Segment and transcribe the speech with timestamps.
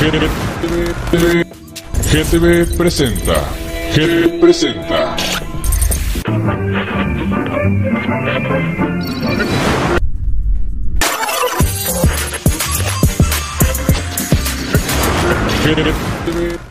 [0.00, 1.44] GTV,
[2.10, 3.44] GTV presenta.
[3.92, 5.16] GTV presenta.
[15.62, 16.69] GTV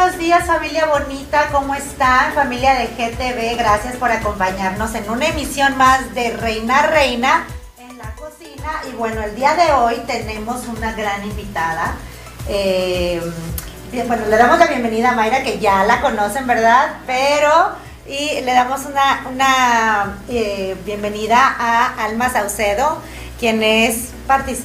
[0.00, 2.32] buenos días familia bonita, ¿cómo están?
[2.32, 7.46] Familia de GTV, gracias por acompañarnos en una emisión más de Reina Reina
[7.78, 8.80] en la cocina.
[8.90, 11.96] Y bueno, el día de hoy tenemos una gran invitada.
[12.48, 13.20] Eh,
[14.06, 16.94] bueno, le damos la bienvenida a Mayra, que ya la conocen, ¿verdad?
[17.06, 17.50] Pero,
[18.06, 23.02] y le damos una, eh, bienvenida a Alma Saucedo,
[23.38, 24.12] quien es,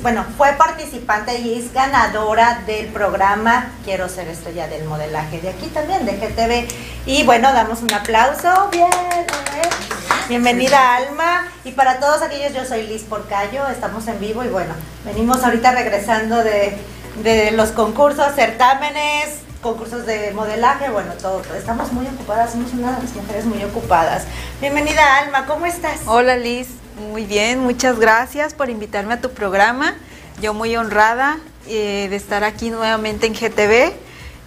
[0.02, 5.68] bueno, fue participante y es ganadora del programa Quiero ser estrella del modelaje de aquí
[5.68, 6.68] también, de GTV.
[7.08, 8.70] Y bueno, damos un aplauso.
[8.72, 9.70] Bien, a ver.
[10.30, 11.48] Bienvenida Alma.
[11.64, 15.72] Y para todos aquellos, yo soy Liz Porcayo, estamos en vivo y bueno, venimos ahorita
[15.72, 16.78] regresando de,
[17.24, 21.56] de los concursos, certámenes, concursos de modelaje, bueno, todo, todo.
[21.56, 24.26] Estamos muy ocupadas, somos unas mujeres muy ocupadas.
[24.62, 26.02] Bienvenida Alma, ¿cómo estás?
[26.06, 29.96] Hola Liz, muy bien, muchas gracias por invitarme a tu programa.
[30.42, 31.38] Yo muy honrada
[31.68, 33.94] eh, de estar aquí nuevamente en GTV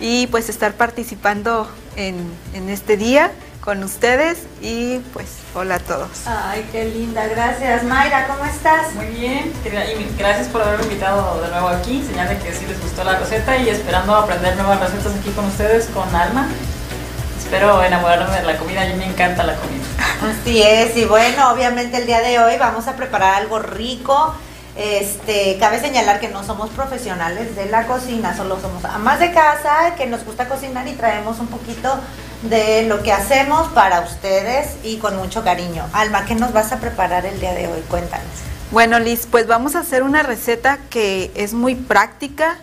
[0.00, 2.16] y pues estar participando en,
[2.54, 6.08] en este día con ustedes y pues hola a todos.
[6.26, 7.84] Ay, qué linda, gracias.
[7.84, 8.94] Mayra, ¿cómo estás?
[8.94, 12.80] Muy bien, y gracias por haberme invitado de nuevo aquí, señal de que sí les
[12.80, 16.48] gustó la receta y esperando aprender nuevas recetas aquí con ustedes, con Alma.
[17.48, 19.82] Espero enamorarme de la comida, a mí me encanta la comida.
[20.20, 24.34] Así es, y bueno, obviamente el día de hoy vamos a preparar algo rico.
[24.76, 29.94] Este, cabe señalar que no somos profesionales de la cocina, solo somos amas de casa
[29.96, 31.98] que nos gusta cocinar y traemos un poquito
[32.42, 35.86] de lo que hacemos para ustedes y con mucho cariño.
[35.94, 37.80] Alma, ¿qué nos vas a preparar el día de hoy?
[37.88, 38.26] Cuéntanos.
[38.72, 42.58] Bueno Liz, pues vamos a hacer una receta que es muy práctica,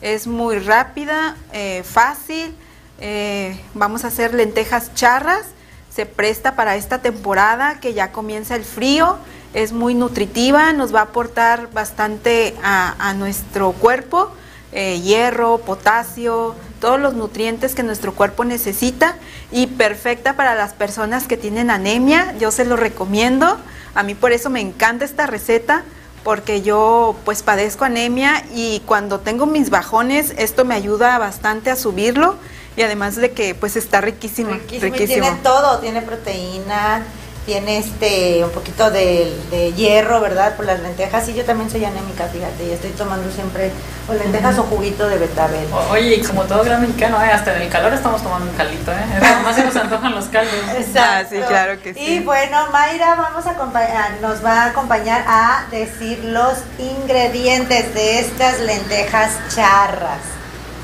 [0.00, 2.54] es muy rápida, eh, fácil.
[3.00, 5.46] Eh, vamos a hacer lentejas charras,
[5.94, 9.18] se presta para esta temporada que ya comienza el frío,
[9.54, 14.32] es muy nutritiva, nos va a aportar bastante a, nuestro cuerpo,
[14.72, 19.16] eh, hierro, potasio, todos los nutrientes que nuestro cuerpo necesita
[19.52, 23.58] y perfecta para las personas que tienen anemia, yo se lo recomiendo,
[23.94, 25.84] a mí por eso me encanta esta receta
[26.24, 31.76] porque yo pues padezco anemia y cuando tengo mis bajones esto me ayuda bastante a
[31.76, 32.34] subirlo
[32.78, 37.02] y además de que pues está riquísimo, Riquísimo, y tiene todo, tiene proteína,
[37.44, 40.54] tiene este un poquito de, de hierro, ¿verdad?
[40.54, 41.26] Por las lentejas.
[41.30, 43.70] Y yo también soy anémica, fíjate, y estoy tomando siempre
[44.06, 45.66] o lentejas o juguito de betabel.
[45.72, 48.56] O- Oye, y como todo gran mexicano, eh, hasta en el calor estamos tomando un
[48.56, 48.96] caldito, ¿eh?
[49.22, 50.54] Además se nos antojan los caldos.
[50.98, 52.00] Ah, sí, claro que sí.
[52.00, 58.18] Y bueno, Mayra vamos a acompañar, nos va a acompañar a decir los ingredientes de
[58.20, 60.20] estas lentejas charras.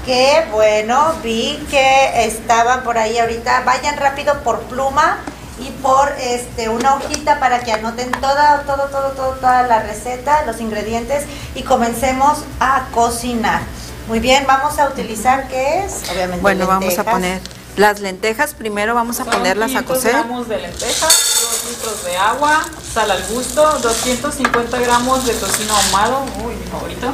[0.05, 3.63] Que bueno, vi que estaban por ahí ahorita.
[3.65, 5.19] Vayan rápido por pluma
[5.59, 10.45] y por este una hojita para que anoten toda, todo, todo, todo, toda la receta,
[10.45, 13.63] los ingredientes y comencemos a cocinar.
[14.09, 16.43] Muy bien, vamos a utilizar qué es, obviamente.
[16.43, 17.41] Bueno, vamos a poner
[17.77, 20.13] las lentejas, primero vamos a Son ponerlas a 500 cocer.
[20.13, 22.61] gramos de lentejas, 2 litros de agua,
[22.93, 27.09] sal al gusto, 250 gramos de tocino ahumado, uy, mi favorito,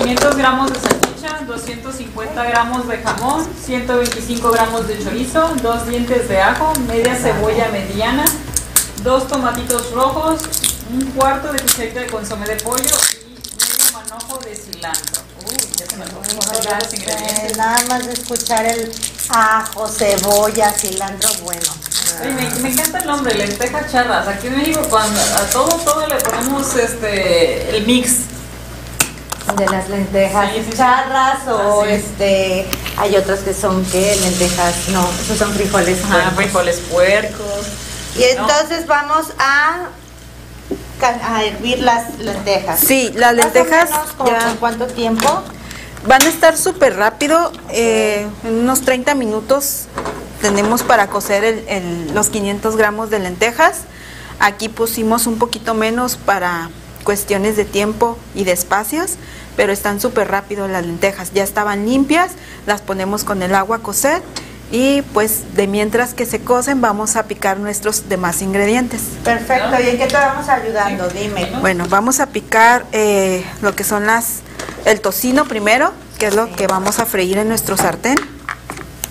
[0.00, 6.40] 500 gramos de salchicha, 250 gramos de jamón, 125 gramos de chorizo, 2 dientes de
[6.40, 8.24] ajo, media cebolla mediana,
[9.02, 10.40] 2 tomatitos rojos,
[10.90, 15.20] un cuarto de cucharita de consomé de pollo y medio manojo de cilantro.
[15.46, 17.56] Uy, ya se me antojó los ingredientes.
[17.58, 18.90] Nada más de escuchar el
[19.28, 21.74] ajo, cebolla, cilantro, bueno.
[22.22, 24.26] Oye, me, me encanta el nombre, lentejas charras.
[24.26, 28.39] Aquí en México cuando a todo, todo le ponemos este el mix.
[29.56, 30.76] De las lentejas Sí, sí, sí.
[30.76, 32.04] charras o es.
[32.04, 32.66] este
[32.96, 35.98] hay otras que son que lentejas, no, esos son frijoles.
[36.00, 36.34] Puercos.
[36.34, 37.66] frijoles puercos.
[38.16, 39.88] Y entonces vamos a,
[41.02, 42.80] a hervir las lentejas.
[42.80, 45.42] Sí, las Más o lentejas menos, ¿como ya por cuánto tiempo?
[46.06, 49.84] van a estar súper rápido, eh, en unos 30 minutos
[50.40, 53.80] tenemos para cocer el- el- los 500 gramos de lentejas.
[54.38, 56.70] Aquí pusimos un poquito menos para
[57.04, 59.12] cuestiones de tiempo y de espacios,
[59.56, 61.32] pero están súper rápido las lentejas.
[61.32, 62.32] Ya estaban limpias,
[62.66, 64.22] las ponemos con el agua a cocer
[64.72, 69.02] y pues de mientras que se cocen vamos a picar nuestros demás ingredientes.
[69.24, 69.80] Perfecto.
[69.80, 71.08] ¿Y en qué te vamos ayudando?
[71.08, 71.50] Dime.
[71.60, 74.40] Bueno, vamos a picar eh, lo que son las,
[74.84, 78.16] el tocino primero, que es lo que vamos a freír en nuestro sartén.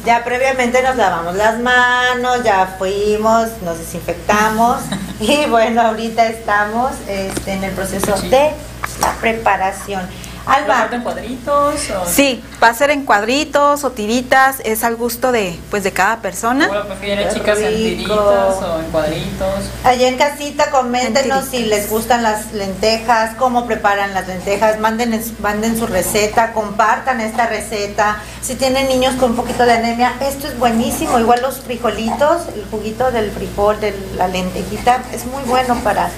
[0.06, 4.80] Ya previamente nos lavamos las manos, ya fuimos, nos desinfectamos
[5.20, 8.52] y bueno, ahorita estamos este, en el proceso de
[9.02, 10.08] la preparación.
[10.50, 11.76] ¿Lo Alba, en cuadritos?
[11.92, 12.06] O...
[12.08, 16.18] Sí, va a ser en cuadritos o tiritas, es al gusto de, pues, de cada
[16.18, 16.68] persona.
[16.70, 19.70] ¿O lo prefieren Qué chicas en tiritas o en cuadritos?
[19.84, 25.24] allá en casita coméntenos En si les gustan las lentejas, cómo preparan las lentejas, manden,
[25.40, 28.18] manden su receta, compartan esta receta.
[28.42, 31.20] Si tienen niños con un poquito de anemia, esto es buenísimo.
[31.20, 36.10] Igual los frijolitos, el juguito del frijol, de la lentejita, es muy bueno para,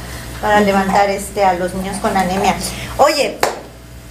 [0.42, 2.56] para levantar este a los niños con anemia.
[2.98, 3.38] Oye,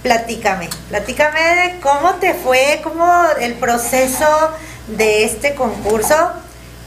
[0.03, 4.25] platícame, platícame de cómo te fue, cómo el proceso
[4.87, 6.15] de este concurso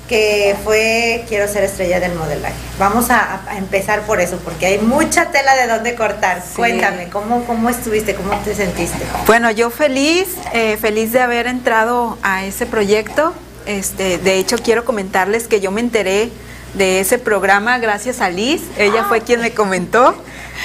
[0.08, 2.54] que fue Quiero ser estrella del modelaje.
[2.78, 6.42] Vamos a, a empezar por eso, porque hay mucha tela de dónde cortar.
[6.42, 6.56] Sí.
[6.56, 8.14] Cuéntame, ¿cómo, ¿cómo estuviste?
[8.14, 8.98] ¿Cómo te sentiste?
[9.26, 13.32] Bueno, yo feliz, eh, feliz de haber entrado a ese proyecto.
[13.66, 16.30] Este, de hecho, quiero comentarles que yo me enteré
[16.74, 18.62] de ese programa gracias a Liz.
[18.78, 20.14] Ella fue quien me comentó.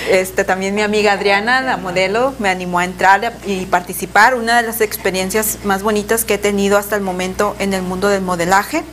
[0.09, 4.35] Este, también mi amiga Adriana, la modelo, me animó a entrar y participar.
[4.35, 8.07] Una de las experiencias más bonitas que he tenido hasta el momento en el mundo
[8.07, 8.83] del modelaje.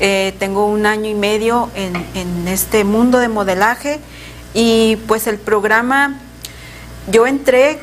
[0.00, 3.98] Eh, tengo un año y medio en, en este mundo de modelaje
[4.52, 6.18] y pues el programa
[7.10, 7.78] yo entré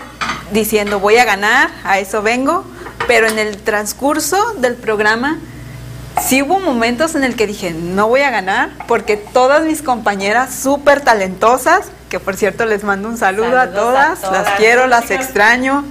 [0.52, 2.66] diciendo voy a ganar, a eso vengo,
[3.08, 5.40] pero en el transcurso del programa
[6.26, 10.56] sí hubo momentos en el que dije no voy a ganar porque todas mis compañeras
[10.56, 14.48] súper talentosas, que por cierto les mando un saludo a Saludos a todas, todas.
[14.48, 15.84] las quiero, las extraño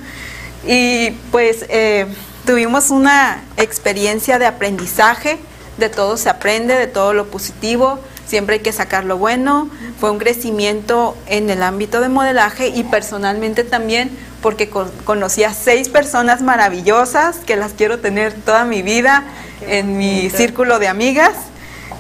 [0.67, 2.07] y pues eh,
[2.47, 5.39] tuvimos una experiencia de aprendizaje,
[5.79, 9.69] de todo se aprende, de todo lo positivo, siempre hay que sacar lo bueno.
[10.01, 14.11] Fue un crecimiento en el ámbito de modelaje y personalmente también
[14.41, 19.25] porque con- conocí a seis personas maravillosas que las quiero tener toda mi vida
[19.69, 21.33] en mi círculo de amigas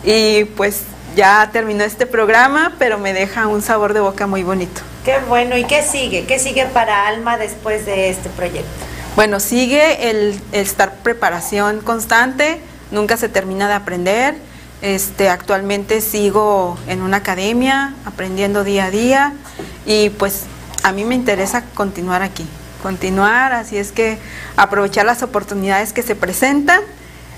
[0.04, 0.80] y pues
[1.14, 4.80] ya terminó este programa, pero me deja un sabor de boca muy bonito.
[5.04, 6.24] Qué bueno, ¿y qué sigue?
[6.24, 8.68] ¿Qué sigue para Alma después de este proyecto?
[9.14, 12.60] Bueno, sigue el, el estar preparación constante,
[12.90, 14.36] nunca se termina de aprender.
[14.82, 19.32] Este, actualmente sigo en una academia, aprendiendo día a día
[19.86, 20.42] y pues
[20.82, 22.44] a mí me interesa continuar aquí,
[22.82, 24.18] continuar, así es que
[24.56, 26.80] aprovechar las oportunidades que se presentan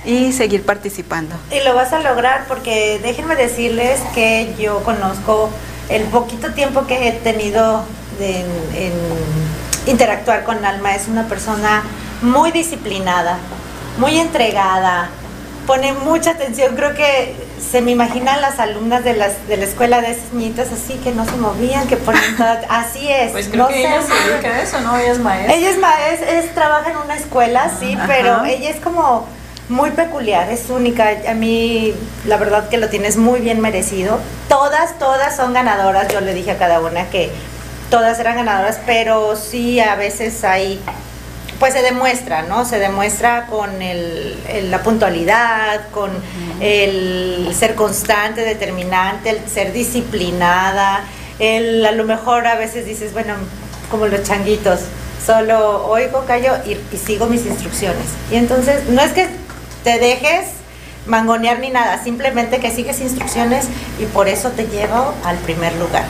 [0.06, 1.34] y seguir participando.
[1.50, 5.50] Y lo vas a lograr porque déjenme decirles que yo conozco
[5.90, 7.84] el poquito tiempo que he tenido
[8.18, 8.92] de- en,
[9.86, 10.94] interactuar con Alma.
[10.94, 11.82] Es una persona
[12.22, 13.36] muy disciplinada,
[13.98, 15.10] muy entregada,
[15.66, 16.74] pone mucha atención.
[16.76, 20.68] Creo que se me imaginan las alumnas de, las, de la escuela de esas niñitas
[20.72, 22.62] así que no se movían, que ponían toda...
[22.68, 23.32] Así es.
[23.32, 24.96] Pues creo no que se ella se dedica a eso, ¿no?
[24.96, 25.54] Ella es maestra.
[25.54, 28.06] Ella es maestra, es, trabaja en una escuela, sí, Ajá.
[28.06, 29.26] pero ella es como
[29.68, 31.10] muy peculiar, es única.
[31.28, 31.94] A mí,
[32.26, 34.18] la verdad que lo tienes muy bien merecido.
[34.48, 36.08] Todas, todas son ganadoras.
[36.08, 37.30] Yo le dije a cada una que
[37.90, 40.80] todas eran ganadoras, pero sí a veces hay,
[41.64, 42.66] pues se demuestra, ¿no?
[42.66, 46.10] Se demuestra con el, el- la puntualidad, con
[46.60, 51.04] el ser constante, determinante, el ser disciplinada.
[51.38, 53.32] El, a lo mejor a veces dices, bueno,
[53.90, 54.80] como los changuitos,
[55.24, 58.08] solo oigo, callo y, y sigo mis instrucciones.
[58.30, 59.26] Y entonces, no es que
[59.84, 60.48] te dejes
[61.06, 63.68] mangonear ni nada, simplemente que sigues instrucciones
[63.98, 66.04] y por eso te llevo al primer lugar.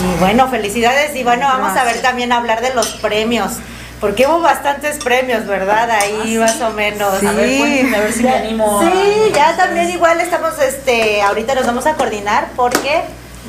[0.00, 3.54] Y bueno, felicidades y bueno, vamos a ver también hablar de los premios,
[4.02, 5.88] porque hubo bastantes premios, ¿verdad?
[5.90, 7.18] Ahí más o menos.
[7.20, 7.26] Sí.
[7.26, 8.80] A ver, cuéntame, a ver si me animo.
[8.80, 13.02] a- Sí, ya también igual estamos, este, ahorita nos vamos a coordinar porque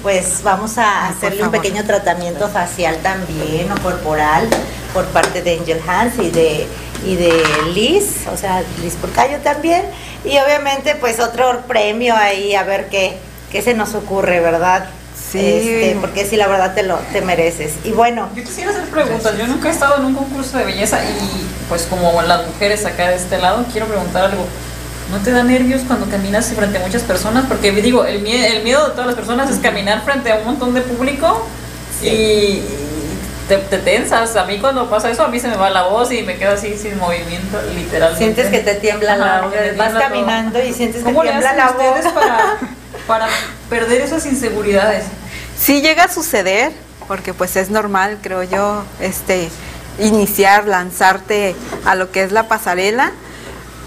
[0.03, 4.48] pues vamos a hacerle un pequeño tratamiento facial también o corporal
[4.93, 6.67] por parte de Angel Hans y de
[7.05, 7.33] y de
[7.74, 9.83] Liz, o sea, Liz Porcayo también
[10.24, 13.17] y obviamente pues otro premio ahí a ver qué
[13.51, 14.86] qué se nos ocurre, ¿verdad?
[15.33, 15.39] Sí.
[15.39, 17.73] Este, porque sí la verdad te lo te mereces.
[17.83, 19.37] Y bueno, Yo quisiera hacer preguntas.
[19.37, 23.09] Yo nunca he estado en un concurso de belleza y, pues, como las mujeres acá
[23.09, 24.45] de este lado, quiero preguntar algo.
[25.11, 27.45] ¿No te da nervios cuando caminas frente a muchas personas?
[27.47, 30.45] Porque digo, el, mie- el miedo de todas las personas es caminar frente a un
[30.45, 31.45] montón de público
[32.01, 32.63] y, y
[33.49, 34.35] te, te tensas.
[34.37, 36.53] A mí cuando pasa eso, a mí se me va la voz y me quedo
[36.53, 38.23] así sin movimiento, literalmente.
[38.23, 39.99] Sientes que te tiembla la voz, vas todo.
[39.99, 41.97] caminando y sientes que ¿Cómo le tiembla hacen la voz.
[41.97, 42.57] ustedes para,
[43.05, 43.27] para
[43.69, 45.03] perder esas inseguridades?
[45.63, 46.74] Sí llega a suceder,
[47.08, 49.48] porque pues es normal, creo yo, este
[49.98, 51.55] iniciar, lanzarte
[51.86, 53.13] a lo que es la pasarela,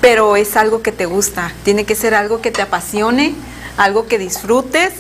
[0.01, 3.35] pero es algo que te gusta, tiene que ser algo que te apasione,
[3.77, 4.93] algo que disfrutes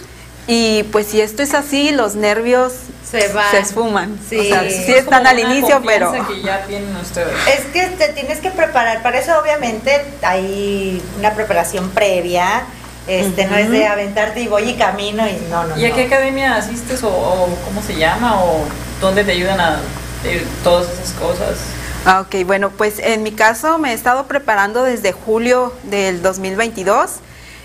[0.46, 2.74] y pues si esto es así, los nervios
[3.10, 3.50] Se van.
[3.50, 4.20] se esfuman.
[4.28, 4.38] Sí.
[4.38, 7.32] O sea, sí Es están al inicio, pero confianza que ya tienen ustedes.
[7.58, 12.64] Es que te tienes que preparar, para eso obviamente hay una preparación previa,
[13.06, 15.94] este no es de aventarte y voy y camino y no, no, ¿Y a no.
[15.94, 18.64] qué academia asistes o, o cómo se llama o
[19.00, 19.80] dónde te ayudan a
[20.24, 21.58] eh, todas esas cosas?
[22.04, 27.16] Ah, ok, bueno, pues en mi caso me he estado preparando desde julio del 2022.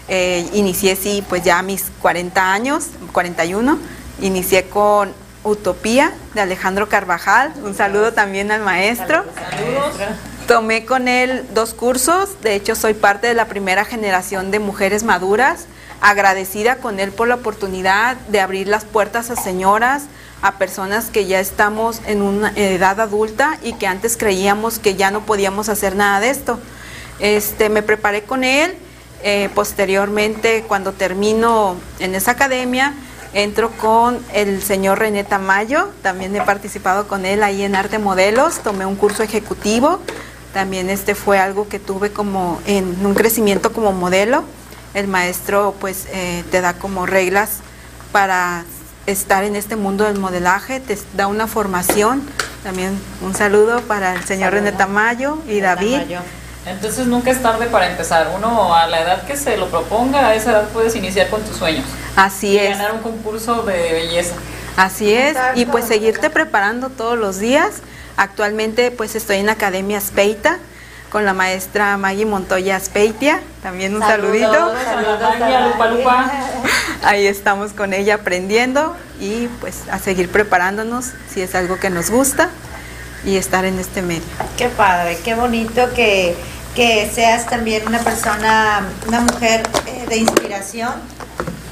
[0.08, 3.78] Eh, inicié, sí, pues ya a mis 40 años, 41.
[4.20, 7.54] Inicié con Utopía de Alejandro Carvajal.
[7.64, 9.24] Un saludo también al maestro.
[9.36, 9.96] Saludos.
[10.48, 15.04] Tomé con él dos cursos, de hecho soy parte de la primera generación de mujeres
[15.04, 15.66] maduras,
[16.02, 20.04] agradecida con él por la oportunidad de abrir las puertas a señoras,
[20.42, 25.12] a personas que ya estamos en una edad adulta y que antes creíamos que ya
[25.12, 26.60] no podíamos hacer nada de esto.
[27.20, 28.76] Este, me preparé con él,
[29.24, 32.94] eh, posteriormente cuando termino en esa academia,
[33.34, 38.60] entro con el señor René Tamayo, también he participado con él ahí en Arte Modelos,
[38.60, 40.00] tomé un curso ejecutivo,
[40.54, 44.44] también este fue algo que tuve como en un crecimiento como modelo.
[44.94, 47.60] El maestro pues eh, te da como reglas
[48.12, 48.66] para
[49.08, 52.22] estar en este mundo del modelaje, te da una formación.
[52.64, 54.54] También un saludo para el señor.
[54.54, 56.00] René Tamayo y David.
[56.00, 56.20] Tamayo.
[56.66, 58.32] Entonces nunca es tarde para empezar.
[58.36, 61.58] Uno a la edad que se lo proponga, a esa edad puedes iniciar con tus
[61.58, 61.86] sueños.
[62.16, 62.78] Así y es.
[62.78, 64.36] ganar un concurso de belleza.
[64.78, 65.72] Así es, y Exacto.
[65.72, 67.82] pues seguirte preparando todos los días.
[68.18, 70.60] Actualmente pues estoy en Academia Speita
[71.12, 74.74] con la maestra Maggie Montoya Speitia, también un Saludos, saludito.
[74.86, 75.20] saludos.
[77.04, 82.10] Ahí estamos con ella aprendiendo y pues a seguir preparándonos si es algo que nos
[82.10, 82.50] gusta
[83.26, 84.24] y estar en este medio.
[84.58, 86.36] Qué padre, qué bonito que,
[86.76, 90.94] que seas también una persona, una mujer eh, de inspiración,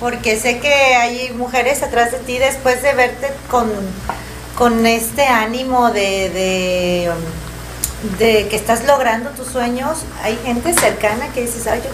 [0.02, 3.72] porque sé que hay mujeres atrás de ti después de verte con,
[4.60, 7.12] con este ánimo de, de,
[8.20, 10.00] de que estás logrando tus sueños.
[10.22, 11.90] Hay gente cercana que dices, "Ay, yo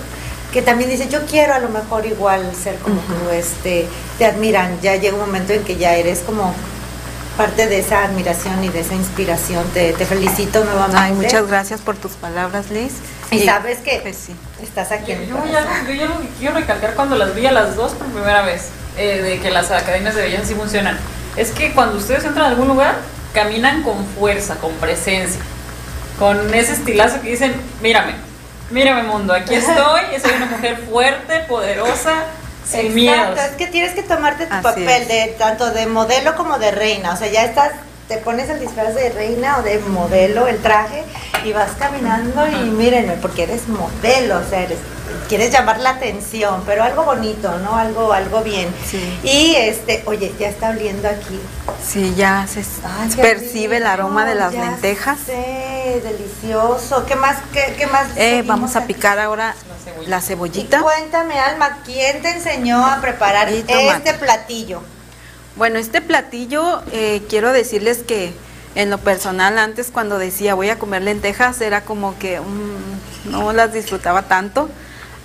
[0.51, 3.86] que también dice, yo quiero a lo mejor igual ser como tú, este,
[4.17, 6.53] te admiran, ya llega un momento en que ya eres como
[7.36, 9.65] parte de esa admiración y de esa inspiración.
[9.74, 10.98] Te, te felicito nuevamente.
[10.98, 12.93] Ay, muchas gracias por tus palabras, Liz.
[13.31, 14.34] Y sabes que Pues sí.
[14.63, 17.51] estás aquí en Yo, ya, yo ya lo que quiero recalcar cuando las vi a
[17.51, 20.98] las dos por primera vez, eh, de que las academias de belleza sí funcionan,
[21.38, 22.96] es que cuando ustedes entran a algún lugar,
[23.34, 25.42] caminan con fuerza, con presencia,
[26.18, 28.13] con ese estilazo que dicen, mírame,
[28.72, 32.24] mírame mundo, aquí estoy, soy una mujer fuerte, poderosa,
[32.65, 33.39] sin Exacto, miedos.
[33.39, 35.08] es que tienes que tomarte tu Así papel es.
[35.08, 37.72] de tanto de modelo como de reina, o sea, ya estás,
[38.08, 41.04] te pones el disfraz de reina o de modelo, el traje,
[41.44, 44.80] y vas caminando y mírenme, porque eres modelo, o sea, eres,
[45.28, 47.76] quieres llamar la atención, pero algo bonito, ¿no?
[47.76, 48.74] Algo, algo bien.
[48.86, 49.20] Sí.
[49.24, 51.40] Y este, oye, ya está oliendo aquí.
[51.84, 55.20] Sí, ya se Ay, percibe el aroma de las ya lentejas.
[55.26, 57.06] sé, delicioso.
[57.06, 57.38] ¿Qué más?
[57.54, 58.08] ¿Qué, qué más?
[58.16, 58.94] Eh, vamos a aquí?
[58.94, 60.10] picar ahora La cebollita.
[60.10, 60.82] la Y cebollita.
[60.82, 64.82] cuéntame, Alma, ¿quién te enseñó a preparar este platillo?
[65.56, 68.34] Bueno, este platillo, eh, quiero decirles que
[68.76, 73.54] en lo personal, antes cuando decía voy a comer lentejas, era como que mm, no
[73.54, 74.70] las disfrutaba tanto,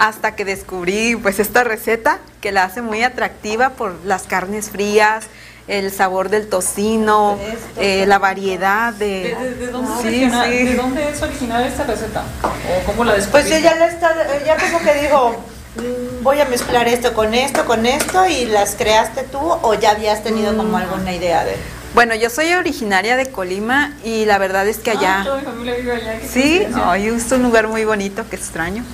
[0.00, 5.26] hasta que descubrí pues esta receta que la hace muy atractiva por las carnes frías,
[5.68, 9.34] el sabor del tocino, Esto, eh, la variedad ¿De, de...
[9.36, 10.64] de- de dónde es Sí, original- sí.
[10.64, 12.24] ¿De dónde es original esta receta?
[12.42, 13.58] ¿O cómo la Pues descubriste?
[13.58, 14.10] ella la está,
[14.42, 15.36] ella como que dijo,
[15.76, 19.90] "Mm, voy a mezclar esto con esto, con esto, y las creaste tú, o ya
[19.90, 20.76] habías tenido como Mm.
[20.76, 21.56] alguna idea de.
[21.92, 25.20] Bueno, yo soy originaria de Colima y la verdad es que allá...
[25.20, 26.20] Ah, toda mi familia vive allá.
[26.26, 28.84] Sí, ay, es un lugar muy bonito que extraño.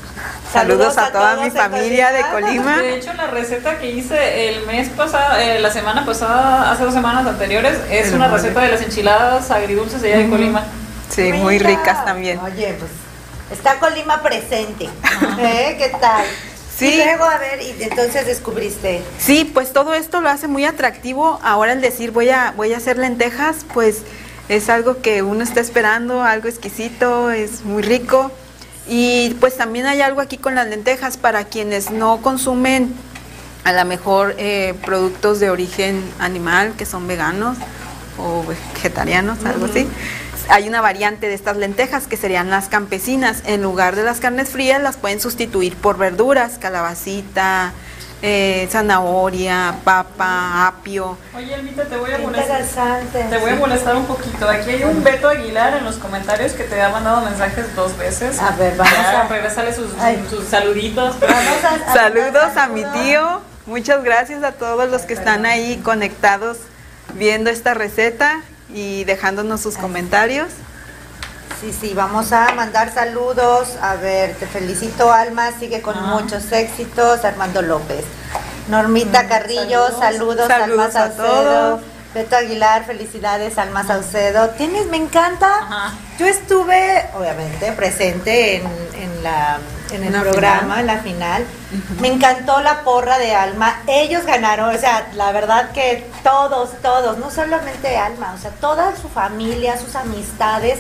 [0.51, 2.79] Saludos Saludos, a, a toda mi familia de Colima.
[2.79, 6.95] De hecho, la receta que hice el mes pasado, eh, la semana pasada, hace dos
[6.95, 8.43] semanas anteriores, es El una mole.
[8.43, 10.65] receta de las enchiladas agridulces de allá de Colima.
[11.11, 12.39] Sí, muy ricas también.
[12.41, 12.91] Oye, pues
[13.59, 14.89] está Colima presente.
[15.39, 15.77] ¿Eh?
[15.79, 16.25] ¿Qué tal?
[16.77, 16.87] Sí.
[16.87, 19.03] Y luego, a ver, y entonces descubriste.
[19.19, 21.41] Sí, pues todo esto lo hace muy atractivo.
[21.43, 24.03] Ahora el decir voy a voy a hacer lentejas, pues
[24.49, 28.31] es algo que uno está esperando, algo exquisito, es muy rico.
[28.89, 32.95] Y pues también hay algo aquí con las lentejas para quienes no consumen
[33.65, 37.57] a lo mejor eh, productos de origen animal, que son veganos,
[38.17, 39.89] o vegetarianos, algo así.
[40.49, 43.43] Hay una variante de estas lentejas que serían las campesinas.
[43.47, 47.73] En lugar de las carnes frías las pueden sustituir por verduras, calabacita,
[48.23, 51.19] eh, zanahoria, papa, apio.
[51.37, 53.03] Oye, Elmita, te voy a Qué molestar.
[53.13, 54.49] Te voy a molestar un poquito.
[54.49, 58.41] Aquí hay un Beto Aguilar en los comentarios que te ha mandado mensajes dos veces.
[58.41, 59.89] A ver, vamos Ya, a- Regresale sus,
[60.31, 61.19] sus saluditos.
[61.21, 63.41] Vamos a- a- Saludos a mi tío.
[63.67, 66.59] Muchas gracias a todos los que están ahí conectados
[67.15, 68.41] viendo esta receta
[68.73, 70.49] y dejándonos sus comentarios.
[71.61, 73.77] Sí, sí, vamos a mandar saludos.
[73.81, 75.51] A ver, te felicito, Alma.
[75.59, 76.19] Sigue con Ah.
[76.21, 77.25] muchos éxitos.
[77.25, 78.05] Armando López.
[78.69, 80.49] Normita Carrillo, saludos.
[80.49, 80.49] saludos.
[80.49, 81.81] Saludos Alma a todos.
[82.17, 84.49] Beto Aguilar, felicidades, Alma Saucedo.
[84.57, 85.59] Tienes, me encanta.
[85.59, 85.93] Ajá.
[86.19, 88.63] Yo estuve, obviamente, presente en,
[88.95, 89.59] en la,
[89.91, 90.81] en el En programa, final.
[90.81, 91.47] en la final.
[92.01, 93.83] Me encantó la porra de Alma.
[93.87, 98.97] Ellos ganaron, o sea, la verdad que todos, todos, no solamente Alma, o sea, toda
[98.97, 100.79] su familia, sus amistades,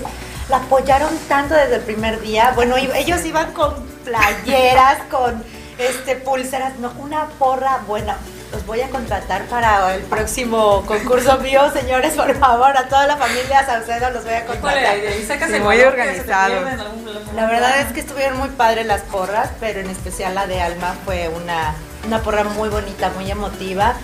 [0.48, 2.52] la apoyaron tanto desde el primer día.
[2.54, 3.74] Bueno, ellos iban con
[4.06, 5.44] playeras, con
[5.78, 8.16] este pulseras, no, una porra buena.
[8.52, 13.16] Los voy a contratar para el próximo concurso mío, señores, por favor, a toda la
[13.16, 14.94] familia Saucedo los voy a contratar.
[14.94, 16.48] Sí, el muy valor que se te organizado.
[16.52, 19.90] pierde en algún- algún La verdad es que estuvieron muy padres las porras, pero en
[19.90, 21.74] especial la de Alma fue una,
[22.06, 23.94] una porra muy bonita, muy emotiva.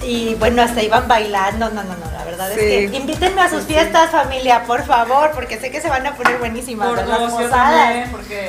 [0.00, 1.68] Y bueno, hasta iban bailando.
[1.70, 2.60] No, no, no, la verdad Sí.
[2.60, 6.14] es que invítenme a sus fiestas, familia, por favor, porque sé que se van a
[6.14, 7.82] poner buenísimas Por las dos, yo posadas.
[7.84, 8.48] también, porque...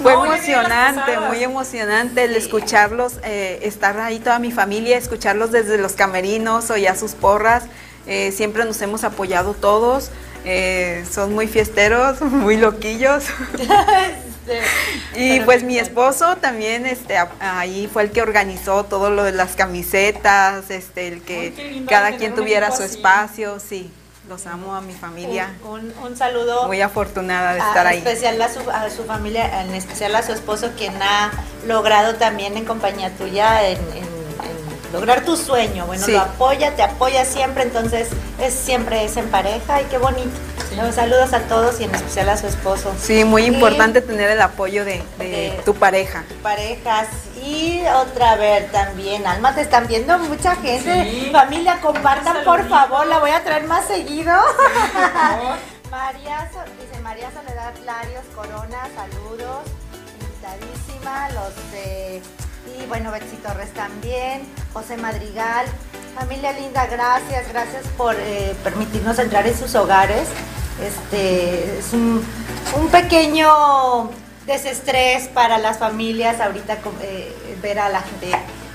[0.00, 5.78] Fue No, emocionante, muy emocionante el escucharlos, eh, estar ahí toda mi familia, escucharlos desde
[5.78, 7.64] los camerinos o ya sus porras.
[8.06, 10.10] Eh, siempre nos hemos apoyado todos.
[10.44, 13.24] eh, son muy fiesteros, muy loquillos.
[15.16, 19.56] Y pues mi esposo también, este, ahí fue el que organizó todo lo de las
[19.56, 22.94] camisetas, este, el que cada quien tuviera su así.
[22.94, 23.90] espacio, sí.
[24.28, 25.54] Los amo a mi familia.
[25.62, 26.66] Un, un- un saludo.
[26.66, 27.98] Muy afortunada de a- estar ahí.
[27.98, 31.30] especial a su, a su familia, en especial a su esposo, quien ha
[31.64, 34.05] logrado también en compañía tuya en, en-
[34.92, 35.86] lograr tu sueño.
[35.86, 36.12] Bueno, Sí.
[36.12, 38.08] lo apoya, te apoya siempre, entonces
[38.40, 40.30] es siempre es en pareja y qué bonito.
[40.68, 40.76] Sí.
[40.76, 42.92] Los saludos a todos y en especial a su esposo.
[43.00, 46.24] Sí, muy Y importante tener el apoyo de, de De- tu pareja.
[46.42, 47.06] Parejas
[47.42, 51.04] y otra vez también, Alma, te están viendo mucha gente.
[51.04, 51.30] Sí.
[51.32, 54.32] Familia, compartan por favor, la voy a traer más seguido.
[54.34, 55.56] Por favor.
[55.90, 59.62] María, dice María Soledad Larios Corona, saludos,
[60.20, 62.20] invitadísima, los de,
[62.88, 65.66] bueno, Betsy Torres también, José Madrigal,
[66.14, 70.28] familia linda, gracias, gracias por eh, permitirnos entrar en sus hogares,
[70.82, 72.24] este, es un,
[72.90, 74.10] pequeño
[74.46, 78.30] desestrés para las familias ahorita eh, ver a la gente,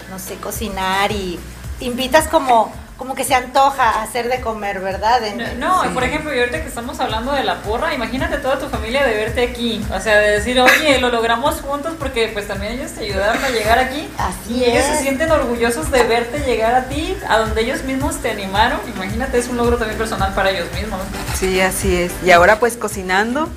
[0.10, 1.39] no sé, cocinar y
[1.80, 2.74] invitas como...
[3.02, 5.24] Como que se antoja hacer de comer, ¿verdad?
[5.26, 5.90] En- No, Sí.
[5.92, 9.16] por ejemplo, y ahorita que estamos hablando de la porra, imagínate toda tu familia de
[9.16, 9.84] verte aquí.
[9.92, 13.50] O sea, de decir, oye, lo logramos juntos porque pues también ellos te ayudaron a
[13.50, 14.08] llegar aquí.
[14.20, 14.98] Así y ellos es.
[14.98, 18.80] se sienten orgullosos de verte llegar a ti, a donde ellos mismos te animaron.
[18.96, 21.00] Imagínate, es un logro también personal para ellos mismos.
[21.40, 22.12] Sí, así es.
[22.24, 23.50] Y ahora pues cocinando,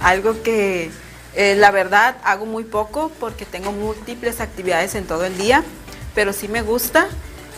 [0.00, 0.92] algo que
[1.34, 5.64] eh, la verdad hago muy poco porque tengo múltiples actividades en todo el día,
[6.14, 7.08] pero sí me gusta.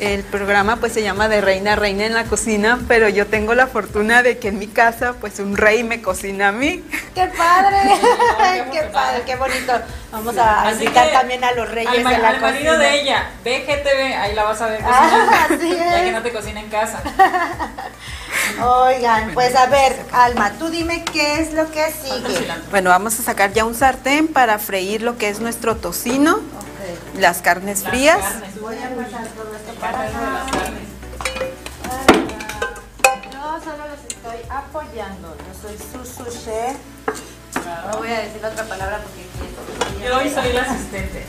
[0.00, 3.54] El programa pues se llama de Reina a Reina en la cocina, pero yo tengo
[3.54, 6.84] la fortuna de que en mi casa pues un rey me cocina a mí.
[7.14, 7.76] ¡Qué padre!
[7.90, 8.88] qué ¡Qué emocionante.
[8.92, 9.22] padre!
[9.24, 9.72] ¡Qué bonito!
[10.10, 12.78] Vamos a Así invitar también a los reyes al, de la al marido cocina.
[12.90, 16.04] de ella, VGTV, ahí la vas a ver Ah, así ya es.
[16.06, 17.00] que no te cocina en casa.
[18.62, 22.46] Oigan, pues a ver, Alma, tú dime qué es lo que sigue.
[22.70, 26.40] Bueno, vamos a sacar ya un sartén para freír lo que es nuestro tocino,
[27.18, 28.18] las carnes Las frías.
[28.18, 28.60] carnes.
[28.60, 29.54] Voy a pasar todo
[29.92, 30.88] las carnes.
[33.32, 35.36] Yo solo los estoy apoyando.
[35.36, 36.76] Yo soy su sushi.
[37.90, 41.24] No voy a decir otra palabra porque Yo hoy soy la asistente.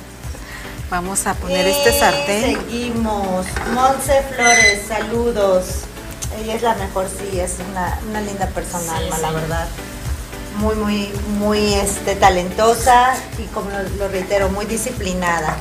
[0.90, 2.56] Vamos a poner este Y sartén.
[2.56, 3.46] Seguimos.
[3.74, 5.66] Monse Flores, saludos.
[6.40, 9.22] Ella es la mejor, sí, es una, una linda persona, Sí, Alma, sí.
[9.22, 9.68] la verdad.
[10.58, 15.56] Muy, muy, muy este, talentosa y como lo, lo reitero, muy disciplinada.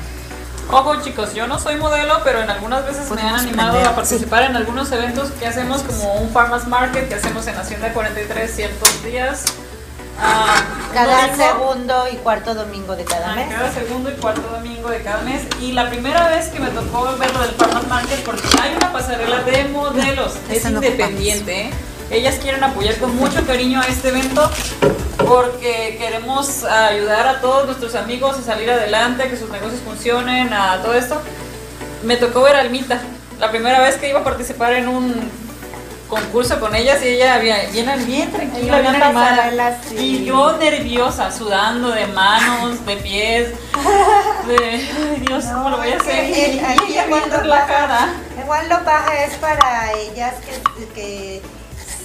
[0.71, 4.45] Ojo chicos, yo no soy modelo, pero en algunas veces me han animado a participar
[4.45, 9.05] en algunos eventos que hacemos como un farmers market que hacemos en Hacienda 43 ciertos
[9.05, 9.45] días.
[10.21, 13.53] Ah, Cada domingo, segundo y cuarto domingo de cada mes.
[13.53, 15.43] cada segundo y cuarto domingo de cada mes.
[15.61, 18.93] Y la primera vez que me tocó ver lo del farmers market, porque hay una
[18.93, 21.63] pasarela de modelos, es no independiente.
[21.67, 21.71] ¿eh?
[22.11, 24.51] Ellas quieren apoyar con mucho cariño a este evento
[25.27, 30.53] porque queremos ayudar a todos nuestros amigos a salir adelante, a que sus negocios funcionen,
[30.53, 31.21] a todo esto.
[32.03, 33.01] Me tocó ver a Almita,
[33.41, 35.31] la primera vez que iba a participar en un
[36.09, 39.81] concurso con ellas y ella bien, bien, bien tranquila, En bien animada.
[39.89, 39.97] sí.
[39.97, 43.49] Y yo nerviosa, sudando de manos, de pies,
[44.47, 46.29] de ay Dios, ¿cómo lo voy a hacer?
[46.29, 48.13] Y ella bien relajada.
[48.39, 51.43] Igual lo baja es para ellas que, que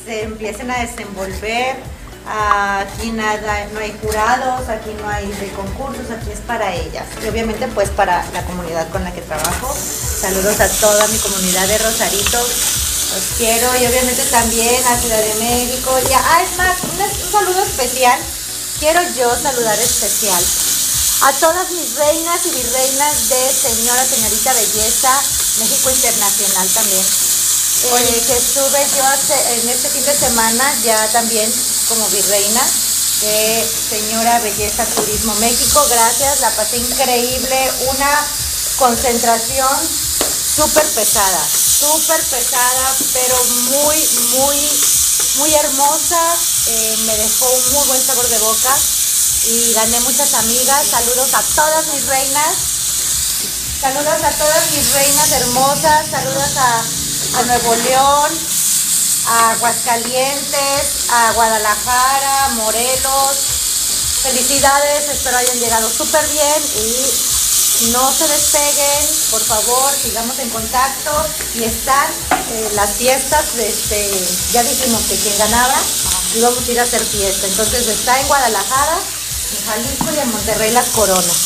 [0.10, 1.76] se empiecen a desenvolver.
[2.28, 7.06] Aquí nada, no hay jurados, aquí no hay concursos, aquí es para ellas.
[7.24, 9.74] Y obviamente pues para la comunidad con la que trabajo.
[10.22, 12.40] Saludos a toda mi comunidad de Rosarito.
[12.40, 15.92] Los quiero y obviamente también a Ciudad de México.
[16.10, 18.20] Y a- ah, es más, un, un saludo especial.
[18.80, 20.44] Quiero yo saludar especial
[21.22, 25.12] a todas mis reinas y virreinas de Señora, Señorita Belleza,
[25.60, 27.06] México Internacional también.
[27.82, 29.06] Eh, que estuve yo
[29.56, 31.50] en este fin de semana ya también
[31.88, 32.62] como virreina
[33.22, 35.86] de Señora Belleza Turismo México.
[35.90, 37.72] Gracias, la pasé increíble.
[37.88, 38.28] Una
[38.76, 39.80] concentración
[40.56, 41.40] súper pesada,
[41.80, 43.36] súper pesada, pero
[43.72, 44.58] muy, muy,
[45.38, 46.38] muy hermosa.
[46.68, 48.78] Eh, me dejó un muy buen sabor de boca
[49.48, 50.86] y gané muchas amigas.
[50.86, 52.56] Saludos a todas mis reinas.
[53.80, 56.10] Saludos a todas mis reinas hermosas.
[56.12, 56.84] Saludos a,
[57.36, 58.32] a Nuevo León,
[59.28, 63.38] a Aguascalientes, a Guadalajara, Morelos.
[64.24, 71.12] Felicidades, espero hayan llegado súper bien y no se despeguen, por favor, sigamos en contacto
[71.56, 72.12] y están
[72.52, 74.12] eh, las fiestas, este,
[74.52, 75.76] ya dijimos que quien ganaba
[76.36, 80.72] íbamos a ir a hacer fiesta, entonces está en Guadalajara, en Jalisco y en Monterrey
[80.72, 81.38] las coronas.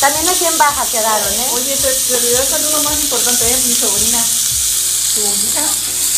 [0.00, 1.46] También aquí en Baja quedaron, ¿eh?
[1.52, 4.24] Oye, te, te el saludo más importante, es mi sobrina,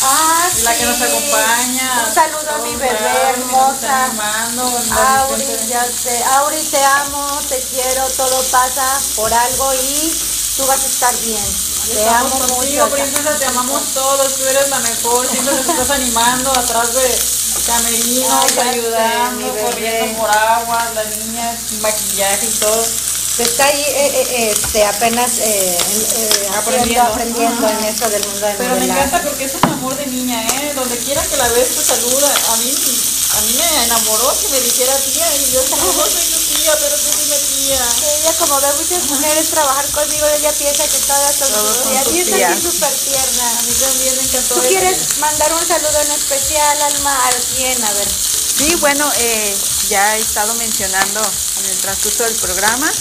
[0.01, 1.03] Ah, la que nos sí.
[1.03, 2.03] acompaña.
[2.05, 4.05] Un saludo a mi bebé está hermosa.
[4.05, 4.63] animando,
[5.19, 6.23] Auri, ya sé.
[6.35, 10.13] Auri, te amo, te quiero, todo pasa por algo y
[10.57, 11.43] tú vas a estar bien.
[11.87, 12.95] Te Estamos amo contigo, mucho.
[12.95, 17.19] princesa, te amamos todos, tú eres la mejor, siempre nos estás animando atrás de
[17.65, 22.85] camerinos, ayudando, corriendo por agua, la niña, maquillaje y todo.
[23.39, 27.03] Está ahí eh, eh, este, apenas eh, eh, Aprendiendo.
[27.07, 30.43] aprendiendo, en esto del mundo del Pero me encanta porque es un amor de niña,
[30.43, 30.73] ¿eh?
[30.75, 32.27] Donde quiera que la ves te saluda.
[32.27, 36.39] A mí, a mí me enamoró que me dijera tía y yo no soy tu
[36.53, 37.79] tía, pero tú dime tía.
[38.19, 42.07] Ella como ve muchas mujeres trabajar conmigo, ella piensa que todas son Todos sus tías
[42.11, 43.49] y es así súper tierna.
[43.57, 44.55] A mí también me encantó.
[44.55, 47.15] ¿Tú quieres mandar un saludo en especial, Alma?
[47.15, 47.81] ¿A quién?
[47.85, 48.07] A ver.
[48.57, 49.55] Sí, bueno, eh,
[49.87, 51.21] ya he estado mencionando
[51.63, 52.91] en el transcurso del programa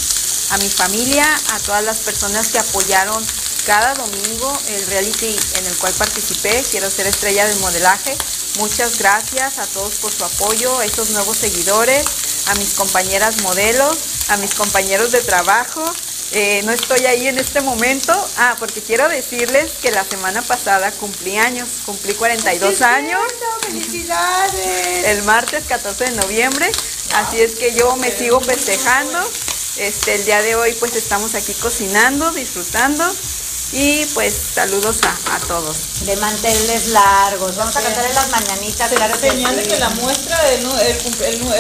[0.51, 3.25] a mi familia, a todas las personas que apoyaron
[3.67, 8.17] cada domingo el reality en el cual participé, quiero ser estrella del modelaje.
[8.59, 12.05] Muchas gracias a todos por su apoyo, a esos nuevos seguidores,
[12.47, 13.97] a mis compañeras modelos,
[14.29, 15.85] a mis compañeros de trabajo.
[16.33, 20.91] Eh, no estoy ahí en este momento, ah, porque quiero decirles que la semana pasada
[20.93, 25.07] cumplí años, cumplí 42 Sí, años cierto, ¡Felicidades!
[25.07, 26.71] el martes 14 de noviembre,
[27.15, 29.19] así es que yo me sigo festejando.
[29.79, 33.05] Este, el día de hoy pues estamos aquí cocinando, disfrutando
[33.71, 35.77] y pues saludos a, a todos.
[36.07, 37.55] De manteles largos.
[37.57, 39.71] Vamos a cantarle las mañanitas, claro que Señal de sí.
[39.71, 40.67] que la muestra del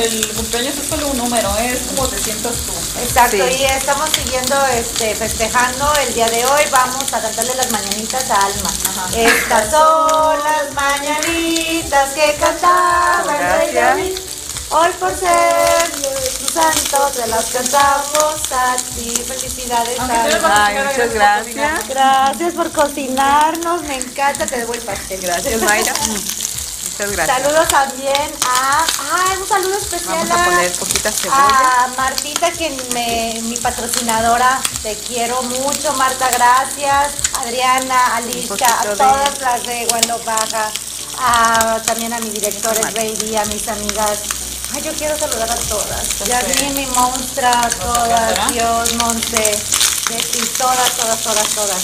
[0.02, 1.70] el, cumpleaños es solo un número, ¿eh?
[1.72, 2.72] es como te sientas tú.
[3.02, 3.56] Exacto, Sí.
[3.60, 6.62] y estamos siguiendo, este, festejando el día de hoy.
[6.72, 8.70] Vamos a cantarle las mañanitas a Alma.
[8.88, 9.08] Ajá.
[9.14, 13.74] Estas son las mañanitas que cantaba el rey Gracias.
[13.74, 14.18] David.
[14.70, 15.90] Hoy por ser
[16.38, 19.14] tu santo te las cantamos a ti.
[19.26, 20.66] Felicidades, Alma.
[20.66, 22.54] Ay, muchas gracias por gracias.
[22.54, 25.20] por cocinarnos, me encanta, te debo el pastel.
[25.20, 25.92] Gracias Mayra.
[26.98, 27.42] Muchas gracias.
[27.42, 31.84] Saludos también a, ah, un saludo especial Vamos a poner poquita cebolla.
[31.84, 37.12] a Martita, que me, mi patrocinadora, te quiero mucho, Marta, gracias.
[37.40, 39.86] Adriana, Alicia, a de- todas las de
[40.26, 40.72] Baja,
[41.20, 44.18] a, también a mi director, Baby, a mis amigas.
[44.74, 46.18] Ay, yo quiero saludar a todas.
[46.26, 46.60] Ya Ok.
[46.60, 48.52] vi mi monstrua, todas.
[48.52, 49.58] Dios, Monte,
[50.10, 51.82] Betty, todas, todas, todas, todas.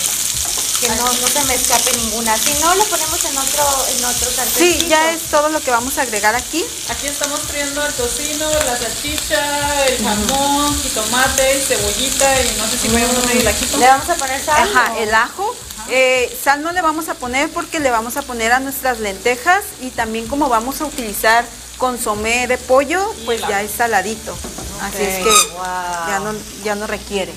[0.80, 2.36] Que no, no se me escape ninguna.
[2.36, 4.86] Si no, lo ponemos en otro, en otro Sí, sartencito.
[4.88, 6.62] ya es todo lo que vamos a agregar aquí.
[6.90, 12.88] Aquí estamos friendo el tocino, la salchicha, el jamón, jitomate, cebollita y no sé si
[12.88, 13.78] voy a poner el ajito.
[13.78, 14.68] ¿Le vamos a poner sal?
[14.68, 15.56] Ajá, o- el ajo.
[15.88, 19.62] Eh, sal no le vamos a poner porque le vamos a poner a nuestras lentejas
[19.80, 21.44] y también como vamos a utilizar
[21.78, 24.36] consomé de pollo, pues ya es saladito.
[24.82, 26.08] Así es que wow.
[26.08, 27.32] ya no, ya no requiere.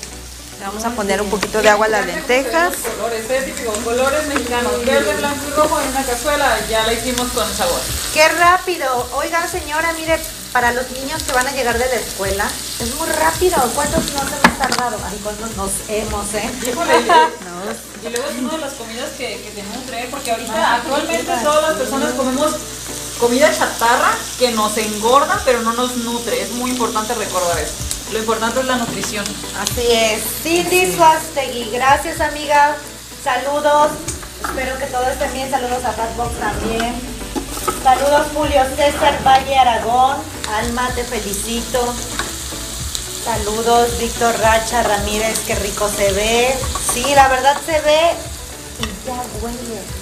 [0.58, 2.74] Le vamos a poner un poquito de agua a las lentejas.
[2.96, 3.42] Colores, ¿eh?
[3.46, 7.80] típicos colores mexicanos, verde, blanco y rojo en una cazuela, ya la hicimos con sabor.
[8.12, 9.08] ¡Qué rápido!
[9.14, 10.18] Oiga, señora, mire,
[10.52, 13.56] para los niños que van a llegar de la escuela, es muy rápido.
[13.72, 14.98] ¿Cuántos nos hemos tardado?
[15.06, 16.50] Ay, ¿cuántos nos hemos, eh?
[16.66, 16.92] Híjole,
[18.04, 20.08] Y luego es una de las comidas que, que te nutre, ¿eh?
[20.10, 22.54] porque ahorita actualmente todas las personas comemos
[23.18, 26.42] comida chatarra que nos engorda, pero no nos nutre.
[26.42, 27.74] Es muy importante recordar eso.
[28.12, 29.24] Lo importante es la nutrición.
[29.60, 30.22] Así es.
[30.42, 32.76] Cindy Suastegui, gracias amiga.
[33.22, 33.92] Saludos.
[34.40, 35.50] Espero que todo esté bien.
[35.50, 36.94] Saludos a Fatbox también.
[37.82, 40.16] Saludos Julio César Valle Aragón.
[40.54, 41.94] Alma, te felicito.
[43.24, 46.56] Saludos Víctor Racha Ramírez, qué rico se ve.
[46.94, 48.12] Sí, la verdad se ve
[48.80, 49.97] y ya huele.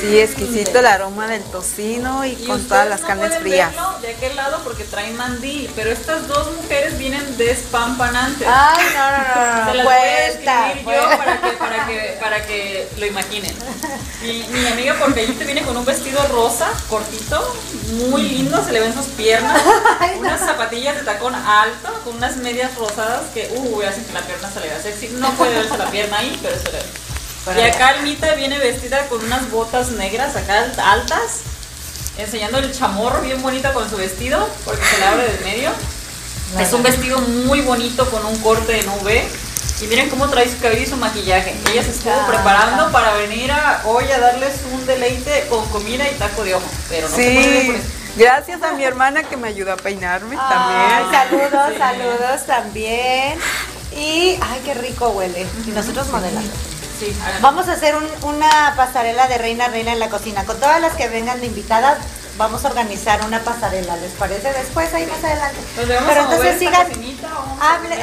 [0.00, 3.70] Sí, exquisito el aroma del tocino y, con todas las no carnes frías.
[3.70, 8.48] verlo de aquel lado porque traen mandí, pero estas dos mujeres vienen despampanantes.
[8.50, 11.18] Ay, no, no, no, Se las voy a Vuelta, describir yo vuelta.
[11.18, 13.54] para que, para, que, para que lo imaginen.
[14.22, 17.54] Mi, mi amiga Portellita viene con un vestido rosa, cortito,
[18.08, 19.60] muy lindo, se le ven sus piernas,
[20.18, 24.50] unas zapatillas de tacón alto, con unas medias rosadas que, uh, hacen que la pierna
[24.50, 25.08] se le vea sexy.
[25.18, 26.84] No puede verse la pierna ahí, pero se le ve.
[27.56, 31.40] Y acá Almita viene vestida con unas botas negras acá altas,
[32.18, 35.70] enseñando el chamorro bien bonito con su vestido, porque se le abre del medio.
[36.60, 39.28] Es un vestido muy bonito con un corte en V.
[39.80, 41.56] Y miren cómo trae su cabello y su maquillaje.
[41.72, 46.14] Ella se estuvo preparando para venir a hoy a darles un deleite con comida y
[46.14, 46.64] taco de ojo.
[46.88, 47.88] Pero no se puede por Sí, eso.
[48.16, 50.48] gracias a mi hermana que me ayudó a peinarme Ay,
[51.10, 51.10] también.
[51.50, 51.78] saludos, Sí.
[51.78, 53.38] saludos también.
[53.96, 55.46] Y, ay, qué rico huele.
[55.66, 56.52] Y nosotros modelando.
[57.02, 57.16] Sí.
[57.40, 60.44] Vamos a hacer un- una pasarela de reina reina en la cocina.
[60.44, 61.98] Con todas las que vengan de invitadas,
[62.38, 63.96] vamos a organizar una pasarela.
[63.96, 64.52] ¿Les parece?
[64.52, 65.58] Después, ahí más adelante.
[65.74, 66.86] Pero entonces sigan,
[67.60, 67.96] hable,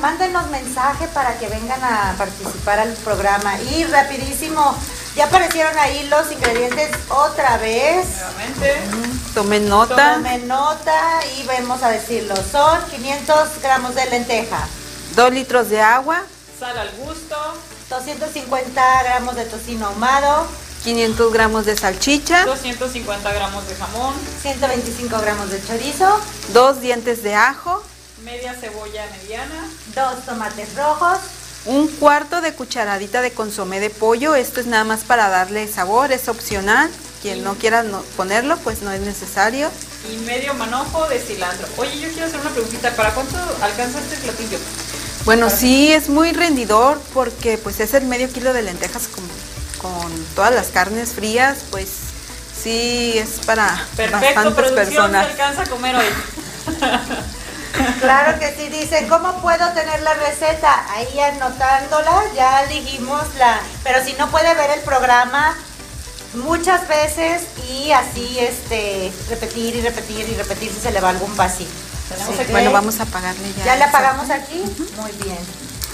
[0.00, 3.60] mándenos mensaje para que vengan a participar al programa.
[3.60, 4.74] Y rapidísimo,
[5.14, 8.06] ya aparecieron ahí los ingredientes otra vez.
[8.16, 8.82] Nuevamente.
[9.34, 12.34] Tomen nota, Tomen nota y vamos a decirlo.
[12.50, 14.66] Son 500 gramos de lenteja,
[15.14, 16.22] dos litros de agua,
[16.58, 17.36] Sal al gusto.
[17.92, 20.46] 250 gramos de tocino ahumado,
[20.82, 24.14] 500 gramos de salchicha, 250 gramos de jamón.
[24.40, 26.18] 125 gramos de chorizo,
[26.54, 27.82] dos dientes de ajo,
[28.24, 29.68] Media cebolla mediana.
[29.94, 31.18] dos tomates rojos,
[31.66, 34.34] un cuarto de cucharadita de consomé de pollo.
[34.36, 36.90] Esto es nada más para darle sabor, es opcional.
[37.20, 39.70] Quien no quiera no- ponerlo, pues no es necesario.
[40.12, 41.64] y medio manojo de cilantro.
[41.76, 42.90] Oye, yo quiero hacer una preguntita.
[42.96, 44.58] ¿Para cuánto alcanza este platillo?
[45.24, 49.24] Bueno, sí es muy rendidor porque pues es el medio kilo de lentejas con,
[49.80, 51.88] con todas las carnes frías, pues
[52.60, 55.26] sí es para Perfecto, bastantes producción personas.
[55.26, 56.06] se alcanza a comer hoy.
[58.00, 60.84] Claro que sí, dicen, ¿cómo puedo tener la receta?
[60.92, 63.60] Ahí anotándola, ya dijimos la...
[63.82, 65.56] Pero si no puede ver el programa
[66.34, 71.34] muchas veces y así este repetir y repetir y repetir si se le va algún
[71.34, 71.70] pasito.
[72.12, 72.42] Tenemos Sí.
[72.42, 73.64] aquí- Bueno, vamos a apagarle ya.
[73.64, 74.62] ¿Ya le apagamos aquí?
[75.00, 75.38] Muy bien.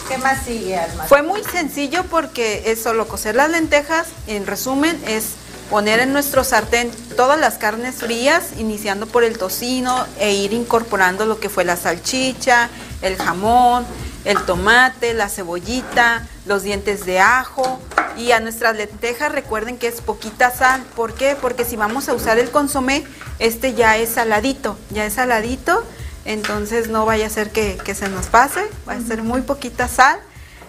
[0.09, 1.05] ¿Qué más sigue, Alma?
[1.05, 4.07] Fue muy sencillo porque es solo cocer las lentejas.
[4.27, 5.33] En resumen, es
[5.71, 11.27] poner en nuestro sartén todas las carnes frías, iniciando por el tocino e ir incorporando
[11.27, 12.71] lo que fue la salchicha,
[13.03, 13.85] el jamón,
[14.25, 17.79] el tomate, la cebollita, los dientes de ajo.
[18.17, 20.83] Y a nuestras lentejas recuerden que es poquita sal.
[20.97, 21.37] ¿Por qué?
[21.39, 23.05] Porque si vamos a usar el consomé,
[23.39, 25.85] este ya es saladito, ya es saladito.
[26.29, 29.89] Entonces no vaya a ser que, que se nos pase, va a ser muy poquita
[29.89, 30.21] sal.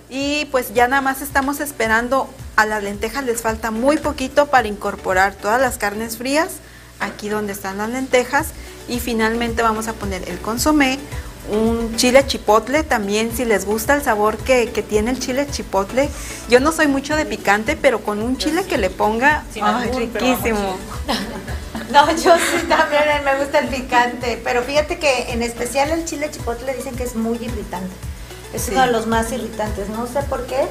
[0.10, 4.70] Y pues ya nada más estamos esperando, a las lentejas les falta muy poquito para
[4.70, 6.54] incorporar todas las carnes frías,
[7.02, 8.54] aquí donde están las lentejas.
[8.88, 10.98] Y finalmente vamos a poner el consomé,
[11.52, 16.10] un chile chipotle también, si les gusta el sabor que, que tiene el chile chipotle.
[16.50, 20.78] Yo no soy mucho de picante, pero con un chile que le ponga, ay, riquísimo.
[21.92, 26.06] No, yo sí también eh, me gusta el picante, pero fíjate que en especial el
[26.06, 27.90] chile chipotle dicen que es muy irritante.
[28.54, 28.72] Es Sí.
[28.74, 30.68] uno de los más irritantes, no sé por qué,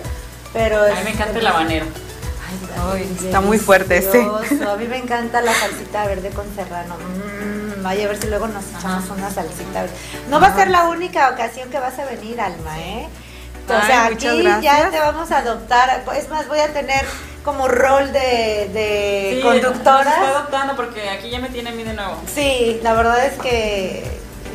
[0.52, 0.80] pero...
[0.80, 1.86] A mí me encanta el habanero.
[2.92, 4.20] Ay, Ay, está muy fuerte este.
[4.22, 6.94] A mí me encanta la salsita verde con serrano.
[6.96, 9.86] Mm, vaya a ver si luego nos echamos una salsita.
[10.28, 13.08] No va a ser la única ocasión que vas a venir, Alma, ¿eh?
[13.66, 16.02] O sea, aquí ya te vamos a adoptar.
[16.16, 17.04] Es más, voy a tener
[17.44, 20.28] como rol de, de Sí, nos está conductora.
[20.28, 22.16] adoptando porque aquí ya me tiene a mí de nuevo.
[22.34, 24.10] Sí, la verdad es que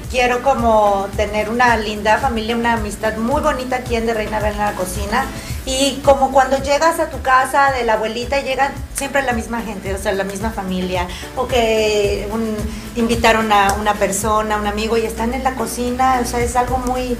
[0.09, 4.71] quiero como tener una linda familia, una amistad muy bonita aquí en De Reina Reina
[4.71, 5.25] la Cocina.
[5.65, 9.93] Y como cuando llegas a tu casa de la abuelita llegan siempre la misma gente,
[9.93, 12.55] o sea, la misma familia, o que un,
[12.95, 16.77] invitaron a una persona, un amigo y están en la cocina, o sea, es algo
[16.79, 17.17] muy,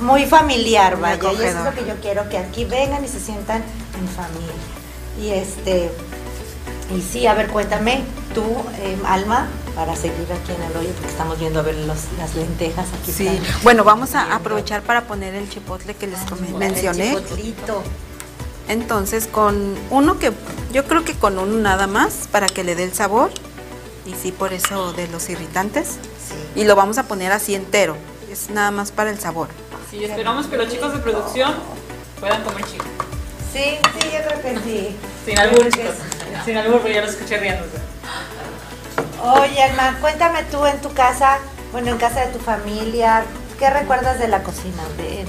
[0.00, 1.32] muy familiar, vaya.
[1.32, 3.62] Y eso es lo que yo quiero, que aquí vengan y se sientan
[3.98, 4.54] en familia.
[5.20, 5.92] Y este,
[6.90, 8.02] y sí, a ver, cuéntame,
[8.34, 8.42] tú,
[8.78, 12.34] eh, Alma, para seguir aquí en el hoyo, porque estamos viendo a ver los- las
[12.34, 13.12] lentejas aquí.
[13.12, 17.08] Sí, están bueno, vamos a aprovechar para poner el chipotle que les Con el mencioné.
[17.10, 17.82] chipotlito.
[18.68, 20.32] Entonces, con uno que,
[20.72, 23.30] yo creo que con uno nada más para que le dé el sabor.
[24.06, 25.88] Y sí, por eso de los irritantes.
[25.92, 26.60] Sí.
[26.60, 27.96] Y lo vamos a poner así entero.
[28.30, 29.48] Es nada más para el sabor.
[29.90, 31.54] Sí, esperamos que los chicos de producción
[32.20, 32.84] puedan comer chico.
[33.52, 34.96] Sí, sí, yo creo que sí.
[35.24, 35.42] Sin Yo
[36.44, 37.78] Sin albur, pero ya los escuché riéndose.
[39.22, 41.38] Oye, Alma, cuéntame tú en tu casa,
[41.72, 43.24] bueno, en casa de tu familia,
[43.58, 45.24] ¿qué recuerdas de la cocina, de,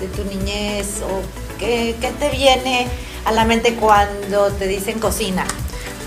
[0.00, 1.22] de tu niñez o
[1.58, 2.88] qué, qué te viene
[3.24, 5.44] a la mente cuando te dicen cocina?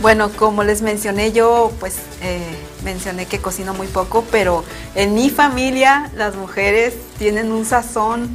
[0.01, 2.41] Bueno, como les mencioné, yo pues eh,
[2.83, 4.63] mencioné que cocino muy poco, pero
[4.95, 8.29] en mi familia las mujeres tienen un sazón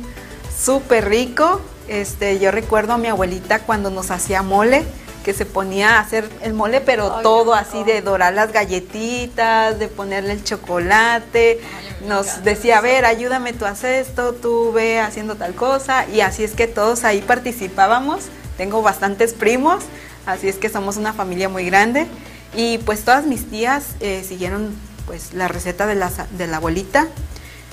[0.54, 1.62] súper rico.
[1.88, 4.84] Este, yo recuerdo a mi abuelita cuando nos hacía mole,
[5.24, 9.78] que se ponía a hacer el mole, pero Ay, todo así de dorar las galletitas,
[9.78, 11.60] de ponerle el chocolate.
[11.60, 16.06] Ay, Nos decía, a ver, ayúdame tú hacer esto, tú ve haciendo tal cosa.
[16.06, 18.26] Y así es que todos ahí participábamos.
[18.56, 19.82] Tengo bastantes primos,
[20.26, 22.06] así es que somos una familia muy grande.
[22.54, 27.08] Y pues todas mis tías eh, siguieron pues la receta de la, de la abuelita.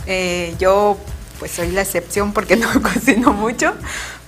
[0.07, 0.97] Eh, yo
[1.39, 3.73] pues soy la excepción porque no cocino mucho,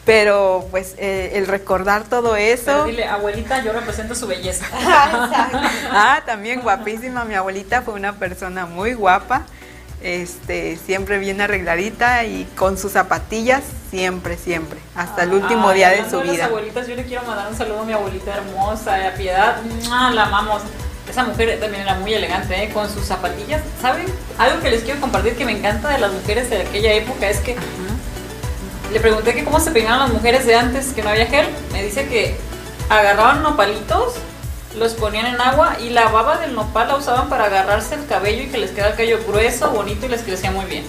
[0.05, 2.85] pero pues eh, el recordar todo Pero eso.
[2.85, 4.65] dile, abuelita, yo represento su belleza.
[4.79, 5.59] Exacto.
[5.91, 7.23] Ah, también guapísima.
[7.23, 9.43] Mi abuelita fue una persona muy guapa.
[10.01, 16.09] Este, siempre bien arregladita y con sus zapatillas, siempre, siempre, hasta el último día de
[16.09, 16.45] su las vida.
[16.47, 20.61] abuelitas, yo le quiero mandar un saludo a mi abuelita hermosa, a Piedad, la amamos.
[21.09, 22.69] Esa mujer también era muy elegante, ¿eh?
[22.73, 23.61] con sus zapatillas.
[23.81, 24.05] ¿Saben?
[24.37, 27.39] Algo que les quiero compartir que me encanta de las mujeres de aquella época es
[27.39, 27.55] que
[28.91, 31.47] le pregunté que cómo se peinaban las mujeres de antes, que no había gel.
[31.71, 32.37] Me dice que
[32.89, 34.13] agarraban nopalitos,
[34.77, 38.43] los ponían en agua y la baba del nopal la usaban para agarrarse el cabello
[38.43, 40.85] y que les quedara el cabello grueso, bonito y les crecía muy bien.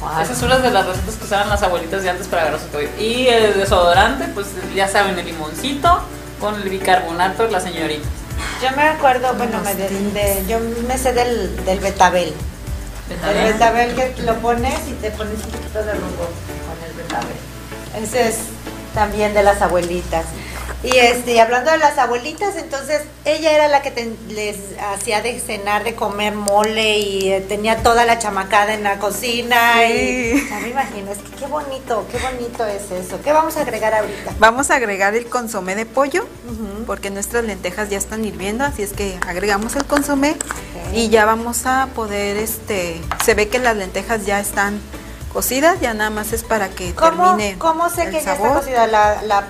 [0.00, 0.20] Wow.
[0.20, 2.70] Esas son las de las recetas que usaban las abuelitas de antes para agarrar su
[2.70, 2.90] cabello.
[2.98, 6.00] Y el desodorante, pues ya saben, el limoncito
[6.40, 8.06] con el bicarbonato, la señorita.
[8.62, 12.32] Yo me acuerdo, bueno, me de- de- yo me sé del, del betabel.
[13.08, 16.28] El betabel que lo pones y te pones un poquito de rumbo
[18.00, 18.36] Ese es
[18.94, 20.24] también de las abuelitas.
[20.82, 24.56] Y este, hablando de las abuelitas, entonces ella era la que te- les
[24.94, 29.84] hacía de cenar, de comer mole y eh, tenía toda la chamacada en la cocina.
[29.88, 33.18] Y, ya me imagino, es que qué bonito, qué bonito es eso.
[33.24, 34.34] ¿Qué vamos a agregar ahorita?
[34.38, 36.26] Vamos a agregar el consomé de pollo,
[36.86, 40.36] porque nuestras lentejas ya están hirviendo, así es que agregamos el consomé
[40.92, 44.78] y ya vamos a poder, este, se ve que las lentejas ya están
[45.36, 48.36] cocidas, ya nada más es para que ¿Cómo, termine ¿Cómo sé el que ya está
[48.36, 48.60] sabor.
[48.60, 48.86] cocida?
[48.86, 49.44] ¿La, la,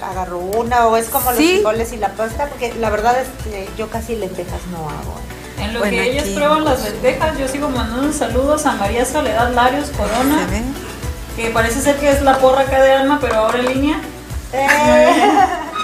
[0.00, 1.56] la agarro una o es como los Sí.
[1.56, 2.46] frijoles y la pasta?
[2.46, 5.14] Porque la verdad es que yo casi lentejas no hago.
[5.58, 5.64] ¿eh?
[5.64, 9.52] En lo Bueno, que ellas prueban las lentejas, yo sigo mandando saludos a María Soledad
[9.52, 10.46] Larios Corona,
[11.36, 14.00] que parece ser que es la porra acá de alma, pero ahora en línea.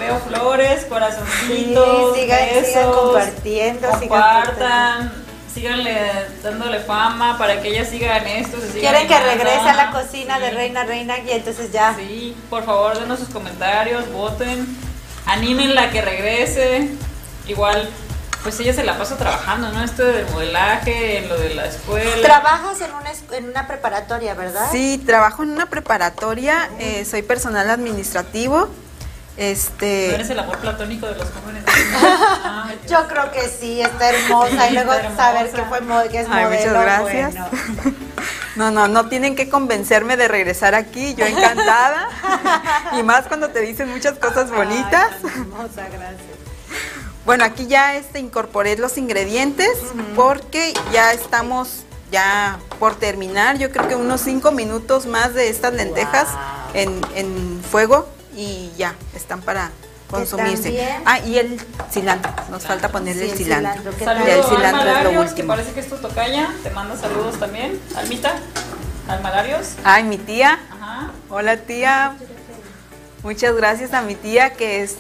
[0.01, 5.13] Veo flores, Sí, corazoncitos, sigan, sigan besos, compartiendo, sigan compartan,
[5.53, 5.97] síganle
[6.43, 8.61] dándole fama para que ellas sigan esto.
[8.61, 10.51] se sigan Quieren que regrese a la cocina de.
[10.51, 11.95] Reina Reina y entonces ya.
[11.97, 14.67] Sí, por favor, denos sus comentarios, voten,
[15.27, 16.89] anímenla a que regrese.
[17.47, 17.89] Igual,
[18.43, 19.83] pues ella se la pasa trabajando, ¿no?
[19.83, 22.23] Esto del modelaje, en lo de la escuela.
[22.23, 24.69] Trabajas en una, en una preparatoria, ¿verdad?
[24.71, 28.69] Sí, trabajo en una preparatoria, eh, soy personal administrativo.
[29.37, 31.65] ¿No Este, eres el amor platónico de los jóvenes?
[32.45, 32.79] Ay.
[32.89, 35.17] Yo creo que sí, está hermosa y luego hermosa.
[35.17, 36.71] saber que fue mo- que es Ay, modelo.
[36.71, 37.35] muchas gracias.
[37.35, 37.97] bueno.
[38.57, 42.09] no, no, no tienen que convencerme de regresar aquí, yo encantada.
[42.99, 45.09] y más cuando te dicen muchas cosas bonitas.
[45.25, 46.21] Ay, hermosa, gracias.
[47.25, 49.71] Bueno, aquí ya este, incorporé los ingredientes
[50.15, 53.57] porque ya estamos ya por terminar.
[53.59, 56.41] Yo creo que unos cinco minutos más de estas lentejas Wow.
[56.75, 59.71] en, en fuego y ya están para
[60.11, 60.65] consumirse.
[60.65, 62.33] también- Ah, y el cilantro.
[62.51, 63.71] Nos falta ponerle Sí, el el cilantro.
[63.73, 65.49] cilantro, ¿qué Saludos Ya el cilantro Alma es lo Larios, que último.
[65.49, 66.49] parece que es tu tocaya.
[66.63, 67.81] Te manda saludos también.
[67.97, 68.35] Almita,
[69.09, 69.69] Alma Larios.
[69.85, 70.59] Ay, mi tía.
[70.71, 71.11] Ajá.
[71.31, 72.17] Hola tía.
[73.23, 74.97] Muchas gracias a mi tía que es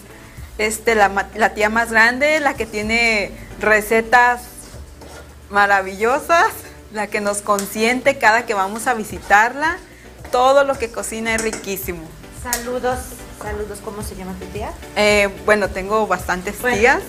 [0.58, 4.42] este la, la tía más grande, la que tiene recetas
[5.50, 6.46] maravillosas,
[6.92, 9.76] la que nos consiente cada que vamos a visitarla.
[10.30, 12.02] Todo lo que cocina es riquísimo.
[12.42, 12.98] Saludos,
[13.42, 14.70] saludos, ¿cómo se llama tu tía?
[14.96, 16.76] Eh, bueno, tengo bastantes Bueno.
[16.76, 17.00] tías.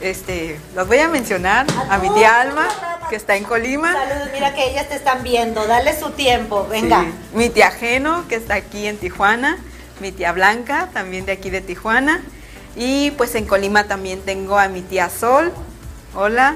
[0.00, 2.68] Este, los voy a mencionar a mi tía Alma,
[3.10, 3.92] que está en Colima.
[3.92, 7.02] Saludos, mira que ellas te están viendo, dale su tiempo, venga.
[7.02, 7.12] Sí.
[7.34, 9.58] Mi tía Geno, que está aquí en Tijuana.
[10.00, 12.20] Mi tía Blanca, también de aquí de Tijuana.
[12.76, 15.52] Y pues en Colima también tengo a mi tía Sol.
[16.14, 16.54] Hola.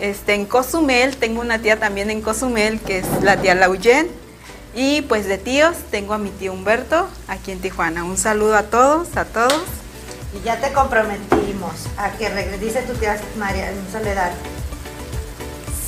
[0.00, 4.08] este, en Cozumel, tengo una tía también en Cozumel, que es la tía Lauyen.
[4.76, 8.02] Y pues de tíos, tengo a mi tío Humberto aquí en Tijuana.
[8.02, 9.62] Un saludo a todos, a todos.
[10.34, 14.32] Y ya te comprometimos a que dice tu tía María Soledad.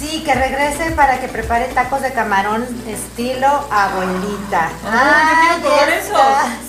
[0.09, 4.71] Sí, que regrese para que prepare tacos de camarón estilo abuelita.
[4.87, 6.13] Ah, yo quiero probar eso.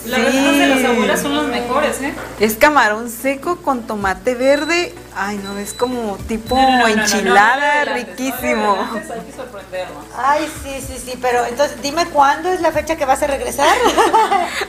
[0.05, 0.25] Las Sí.
[0.25, 2.15] recetas de las abuelas son las mejores, ¿eh?
[2.39, 4.95] Es camarón seco con tomate verde.
[5.15, 8.71] Ay, no, es como tipo No, no, no, no, no, no, enchilada, no riquísimo.
[8.73, 10.05] adelantes, hay que sorprendernos.
[10.17, 13.67] Ay, sí, sí, sí, pero entonces dime cuándo es la fecha que vas a regresar.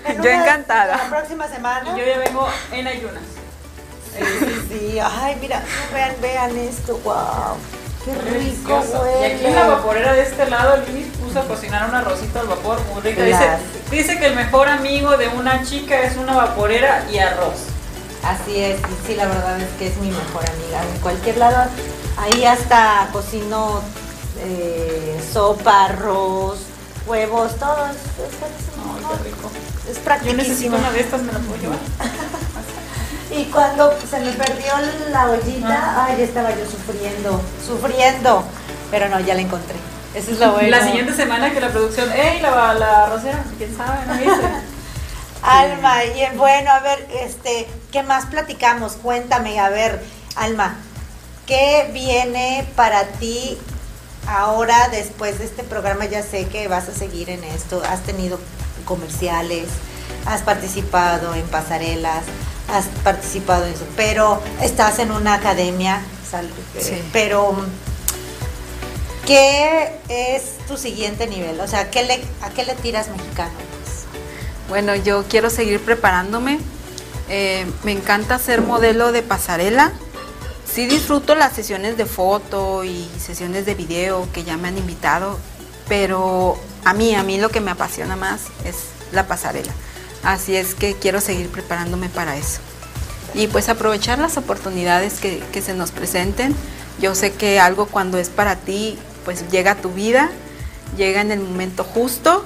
[0.05, 0.97] En Yo una- encantada.
[0.99, 1.95] La próxima semana.
[1.97, 3.23] Y yo ya vengo en ayunas.
[4.15, 4.99] Sí, sí, sí.
[5.01, 5.63] Ay, mira,
[5.95, 7.57] vean, vean esto, wow.
[8.15, 8.33] Qué rico,
[8.79, 8.99] Delicioso.
[9.01, 9.21] güey.
[9.21, 12.47] Y aquí en la vaporera de este lado, Liz puso a cocinar una rosita al
[12.49, 13.23] vapor muy rica.
[13.23, 13.49] Dice,
[13.91, 17.55] dice que el mejor amigo de una chica es una vaporera y arroz.
[18.25, 20.83] Así es, y sí, la verdad es que es mi mejor amiga.
[20.95, 21.71] En cualquier lado,
[22.17, 23.81] ahí hasta cocino
[24.41, 26.59] eh, sopa, arroz,
[27.07, 27.87] huevos, todo.
[27.87, 28.43] Es, es
[28.77, 29.09] Ay, ¿no?
[29.11, 29.51] qué rico.
[29.89, 30.43] Es Yo practicísimo.
[30.43, 31.79] necesito una de estas, ¿me la puedo llevar?
[33.31, 34.73] Y cuando se me perdió
[35.11, 38.43] la ollita, ay, ya estaba yo sufriendo, sufriendo.
[38.91, 39.77] Pero no, ya la encontré.
[40.15, 40.71] Eso es lo bueno.
[40.71, 43.45] La siguiente semana que la producción, ¡ey, la, la arrocera!
[43.59, 44.07] ¿Quién sabe?
[44.07, 44.49] ¿No dice?
[45.43, 48.95] Alma, y bueno, a ver, este, ¿qué más platicamos?
[48.95, 50.03] Cuéntame, a ver,
[50.35, 50.77] Alma,
[51.47, 53.57] ¿qué viene para ti
[54.27, 56.07] ahora después de este programa?
[56.07, 58.41] Ya sé que vas a seguir en esto, has tenido
[58.85, 59.69] comerciales,
[60.27, 62.25] has participado en pasarelas,
[62.69, 67.03] has participado en eso, pero estás en una academia, sal- eh, Sí.
[67.13, 67.57] pero
[69.27, 71.61] ¿qué es tu siguiente nivel?
[71.61, 73.51] O sea, ¿qué le, ¿a qué le tiras mexicano?
[74.69, 76.59] Bueno, yo quiero seguir preparándome.
[77.31, 79.93] Eh, me encanta ser modelo de pasarela.
[80.71, 85.39] Sí disfruto las sesiones de foto y sesiones de video que ya me han invitado,
[85.89, 88.77] pero a mí, a mí lo que me apasiona más es
[89.13, 89.73] la pasarela.
[90.23, 92.61] Así es que quiero seguir preparándome para eso.
[93.35, 96.55] Y pues aprovechar las oportunidades que, que se nos presenten.
[97.01, 100.31] Yo sé que algo cuando es para ti, pues llega a tu vida,
[100.97, 102.45] llega en el momento justo.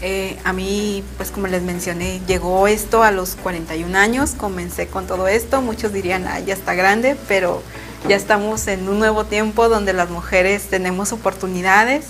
[0.00, 5.06] Eh, a mí, pues como les mencioné, llegó esto a los 41 años, comencé con
[5.06, 5.62] todo esto.
[5.62, 7.62] Muchos dirían, ah, ya está grande, pero
[8.08, 12.06] ya estamos en un nuevo tiempo donde las mujeres tenemos oportunidades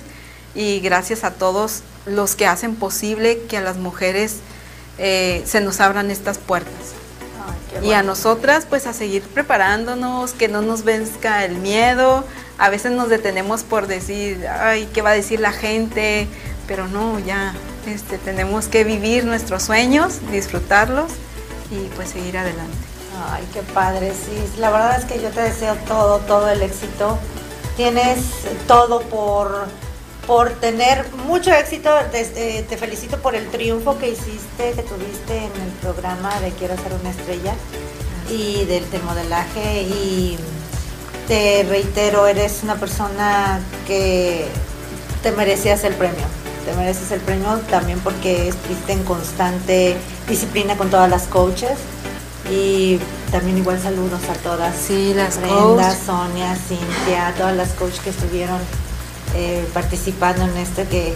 [0.54, 4.38] y gracias a todos los que hacen posible que a las mujeres
[4.98, 6.94] eh, se nos abran estas puertas.
[7.80, 12.24] Ay, Y a nosotras, pues a seguir preparándonos, que no nos venzca el miedo.
[12.58, 16.28] A veces nos detenemos por decir, ay, ¿qué va a decir la gente?
[16.66, 17.54] Pero no, ya
[17.86, 21.10] este, tenemos que vivir nuestros sueños, disfrutarlos
[21.70, 22.76] y pues seguir adelante.
[23.30, 24.36] Ay, qué padre, sí.
[24.58, 27.18] La verdad es que yo te deseo todo, todo el éxito.
[27.76, 28.18] Tienes
[28.66, 29.66] todo por,
[30.26, 31.90] por tener mucho éxito.
[32.12, 36.76] Desde- te felicito por el triunfo que hiciste, que tuviste en el programa de Quiero
[36.76, 37.54] ser una estrella
[38.30, 39.82] y del, del modelaje.
[39.82, 40.36] Y
[41.28, 44.46] te reitero, eres una persona que
[45.22, 46.24] te merecías el premio.
[46.64, 49.96] Te mereces el premio también porque estuviste en constante
[50.28, 51.72] disciplina con todas las coaches.
[52.50, 52.98] Y
[53.30, 54.74] también igual saludos a todas.
[54.76, 55.96] Sí, las Brenda, coach.
[56.06, 58.58] Sonia, Cintia, todas las coaches que estuvieron
[59.34, 61.14] eh, participando en este que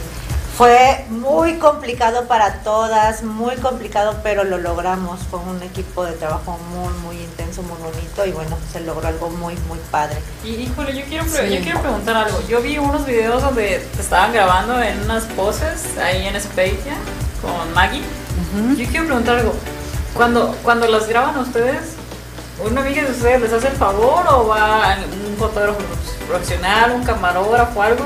[0.57, 5.21] fue muy complicado para todas, muy complicado, pero lo logramos.
[5.31, 9.31] Fue un equipo de trabajo muy, muy intenso, muy bonito y bueno, se logró algo
[9.31, 10.17] muy, muy padre.
[10.45, 11.55] Y híjole, yo quiero, Sí.
[11.55, 12.41] yo quiero preguntar algo.
[12.49, 16.97] Yo vi unos videos donde te estaban grabando en unas poses ahí en Spacia
[17.41, 18.03] con Maggie.
[18.77, 19.55] Yo quiero preguntar algo.
[20.15, 21.95] Cuando, cuando las graban ustedes,
[22.61, 24.97] ¿una amiga de ustedes les hace el favor o va
[25.29, 25.79] un fotógrafo
[26.29, 28.05] profesional, un camarógrafo, algo?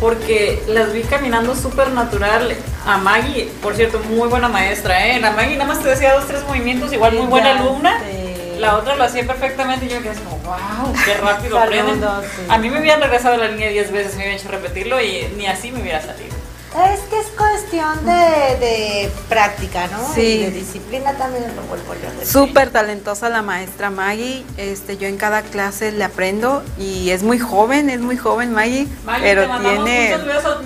[0.00, 2.54] Porque las vi caminando súper natural.
[2.86, 5.18] A Maggie, por cierto, muy buena maestra, ¿eh?
[5.20, 8.00] La Maggie nada más te decía dos, tres movimientos, igual muy buena alumna.
[8.58, 12.00] La otra lo hacía perfectamente y yo me quedé así como, wow, qué rápido aprenden.
[12.00, 12.42] sí.
[12.48, 15.28] A mí me hubieran regresado a la línea 10 veces, me hubieran hecho repetirlo y
[15.36, 16.35] ni así me hubiera salido.
[16.76, 20.12] Es que es cuestión de, de práctica, ¿no?
[20.14, 20.20] Sí.
[20.20, 22.26] Y de disciplina también lo vuelvo yo a decir.
[22.26, 24.44] Súper talentosa la maestra Maggie.
[24.58, 28.86] Este, yo en cada clase le aprendo y es muy joven, es muy joven Maggie,
[29.06, 30.56] Maggie, pero te tiene muchos besos.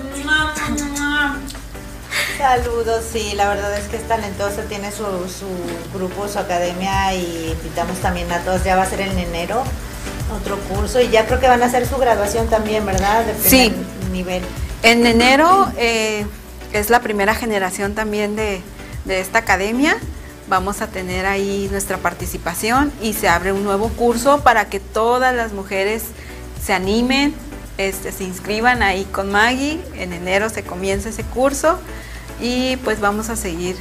[2.37, 5.47] Saludos, sí, la verdad es que es talentosa, tiene su, su
[5.97, 9.63] grupo, su academia y invitamos también a todos, ya va a ser en enero
[10.35, 13.25] otro curso y ya creo que van a hacer su graduación también, ¿verdad?
[13.25, 13.71] De Sí.
[14.11, 14.41] nivel.
[14.83, 16.25] En enero eh,
[16.73, 18.61] es la primera generación también de,
[19.05, 19.95] de esta academia.
[20.47, 25.35] Vamos a tener ahí nuestra participación y se abre un nuevo curso para que todas
[25.35, 26.03] las mujeres
[26.61, 27.33] se animen,
[27.77, 29.79] este, se inscriban ahí con Maggie.
[29.95, 31.79] En enero se comienza ese curso
[32.41, 33.75] y pues vamos a seguir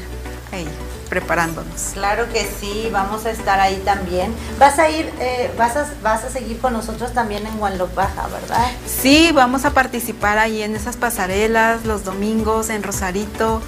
[0.53, 0.67] ahí
[1.11, 1.91] preparándonos.
[1.93, 4.33] Claro que sí, vamos a estar ahí también.
[4.59, 8.29] Vas a ir, eh, vas, a, vas a seguir con nosotros también en Guanlop Baja,
[8.29, 8.71] ¿verdad?
[8.87, 13.61] Sí, vamos a participar ahí en esas pasarelas los domingos en Rosarito,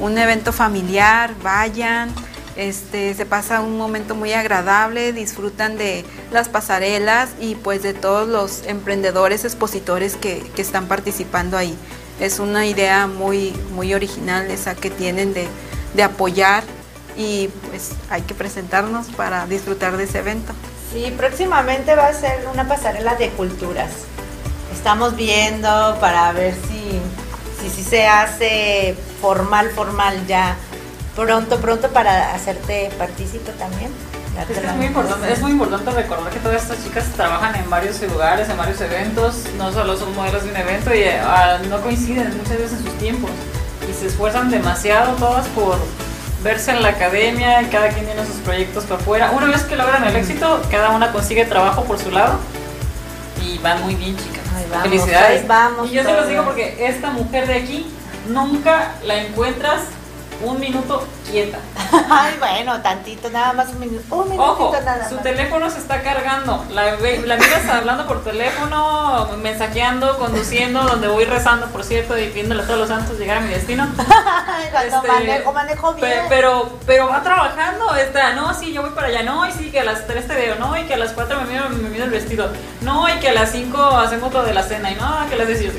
[0.00, 2.10] un evento familiar, vayan.
[2.56, 8.26] Este, se pasa un momento muy agradable, disfrutan de las pasarelas y pues de todos
[8.26, 11.78] los emprendedores, expositores que, que están participando ahí.
[12.18, 15.46] Es una idea muy, muy original esa que tienen de,
[15.94, 16.64] de apoyar
[17.18, 20.52] y pues hay que presentarnos para disfrutar de ese evento.
[20.92, 23.90] Sí, próximamente va a ser una pasarela de culturas.
[24.72, 27.00] Estamos viendo para ver si,
[27.60, 30.56] si, si se hace formal, formal ya
[31.16, 33.90] pronto, pronto para hacerte partícipe también.
[34.40, 37.68] Es, que es, muy importante, es muy importante recordar que todas estas chicas trabajan en
[37.68, 41.80] varios lugares, en varios eventos, no solo son modelos de un evento y uh, no
[41.80, 43.32] coinciden muchas veces en sus tiempos
[43.90, 45.78] y se esfuerzan demasiado todas por
[46.42, 49.30] verse en la academia, cada quien tiene sus proyectos para afuera.
[49.32, 52.38] Una vez que logran el éxito, cada una consigue trabajo por su lado
[53.42, 54.42] y van muy bien, chicas.
[54.70, 55.46] vamos, Felicidades.
[55.46, 57.86] Vamos y yo se los digo porque esta mujer de aquí
[58.28, 59.82] nunca la encuentras
[60.42, 61.58] un minuto quieta.
[62.10, 64.14] Ay, bueno, tantito, nada más un minuto.
[64.14, 65.24] Un minutito Ojo, nada su más.
[65.24, 66.64] teléfono se está cargando.
[66.70, 72.62] La, la miras hablando por teléfono, mensajeando, conduciendo, donde voy rezando, por cierto, y pidiéndole
[72.62, 73.88] a todos los santos llegar a mi destino.
[73.98, 76.20] Ay, cuando Este, manejo, manejo Pe- bien.
[76.28, 79.80] Pero, pero va trabajando, está, no, sí, yo voy para allá, no, y sí, que
[79.80, 82.04] a las 3 te veo, no, y que a las 4 me miro, me miro
[82.04, 82.48] el vestido,
[82.82, 85.38] no, y que a las 5 hacemos lo de la cena, y no, que a
[85.38, 85.70] las 10 yo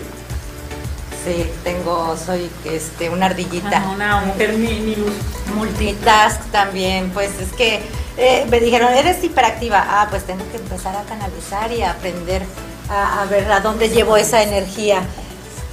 [1.33, 1.51] sí.
[1.63, 3.77] Tengo, soy este, una ardillita.
[3.77, 5.13] Ajá, Una mujer mi, mi luz.
[5.55, 7.81] Multitask también, pues es que
[8.17, 9.83] eh, me dijeron, eres hiperactiva.
[9.87, 12.43] Ah, pues tengo que empezar a canalizar y a aprender
[12.89, 15.01] a, a ver a dónde llevo esa energía.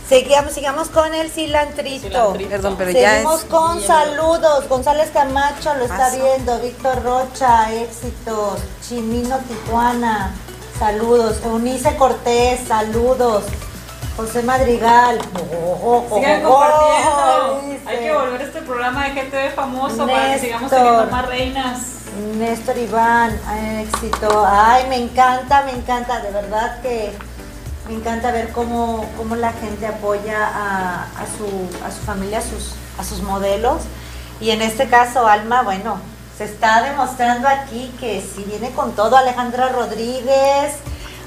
[0.08, 2.06] Sigamos, sigamos con el cilantrito.
[2.08, 2.50] Cilantrito.
[2.50, 3.46] Perdón, pero ya Seguimos es...
[3.46, 4.68] con saludos.
[4.68, 6.16] González Camacho lo está Paso.
[6.22, 6.60] viendo.
[6.60, 8.60] Víctor Rocha, éxitos.
[8.88, 10.32] Chimino Tijuana,
[10.78, 11.38] saludos.
[11.44, 13.44] Eunice Cortés, saludos.
[14.16, 15.18] José Madrigal.
[15.52, 17.60] Oh, oh, oh, Sigan oh, compartiendo.
[17.70, 17.88] dice.
[17.88, 21.80] Hay que volver a este programa de GTV famoso para que sigamos teniendo más reinas.
[22.38, 23.38] Néstor Iván,
[23.80, 24.46] éxito.
[24.48, 27.12] Ay, me encanta, me encanta, de verdad que
[27.88, 31.46] me encanta ver cómo, cómo la gente apoya a, a su,
[31.84, 33.82] a su familia, a sus, a sus modelos.
[34.40, 35.98] Y en este caso, Alma, bueno,
[36.38, 40.76] se está demostrando aquí que si viene con todo Alejandra Rodríguez.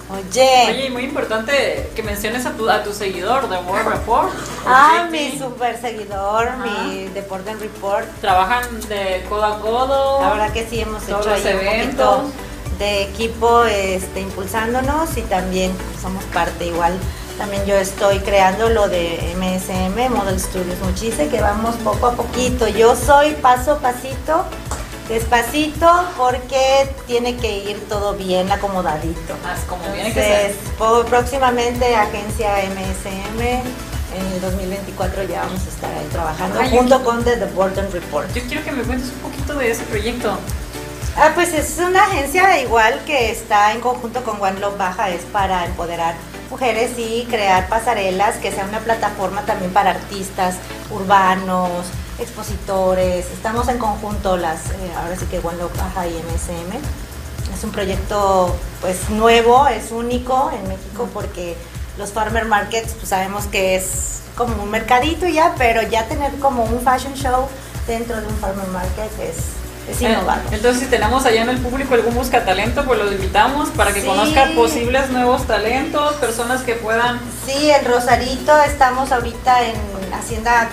[0.10, 4.30] Oye, Oye, y muy importante que menciones a tu, a tu seguidor de World Report.
[4.66, 5.12] ah, JT.
[5.12, 6.66] mi super seguidor, Ajá.
[6.66, 8.08] mi Deporte Report.
[8.20, 10.22] Trabajan de codo a codo.
[10.22, 12.08] La verdad que sí hemos hecho los ahí un eventos.
[12.22, 12.34] poquito
[12.80, 16.98] de equipo este, impulsándonos y también somos parte igual.
[17.38, 22.68] También yo estoy creando lo de MSM, Model Studios Muchise, que vamos poco a poquito.
[22.68, 24.44] Yo soy paso a pasito,
[25.10, 29.36] despacito, porque tiene que ir todo bien acomodadito.
[29.44, 30.52] Más como tiene que ser.
[30.52, 37.04] Entonces, próximamente agencia MSM, en el 2024 ya vamos a estar ahí trabajando Ay, junto
[37.04, 38.34] con The, The Bolton Report.
[38.34, 40.38] Yo quiero que me cuentes un poquito de ese proyecto.
[41.18, 45.24] Ah, pues es una agencia igual que está en conjunto con One Love Baja, es
[45.24, 46.16] para empoderar
[46.50, 50.56] mujeres y crear pasarelas, que sea una plataforma también para artistas
[50.92, 51.88] urbanos,
[52.20, 53.26] expositores.
[53.34, 56.78] Estamos en conjunto las, eh, ahora sí que One Love Baja y MSM.
[57.56, 61.58] Es un proyecto pues nuevo, es único en México porque
[61.98, 66.64] los farmer markets pues sabemos que es como un mercadito ya, pero ya tener como
[66.64, 67.48] un fashion show
[67.88, 69.38] dentro de un farmer market es,
[69.94, 70.44] es innovador.
[70.46, 73.92] Eh, Entonces, si tenemos allá en el público algún busca talento, pues los invitamos para
[73.92, 74.08] que Sí.
[74.08, 77.20] conozcan posibles nuevos talentos, personas que puedan.
[77.46, 79.76] Sí, en Rosarito estamos ahorita en
[80.14, 80.70] Hacienda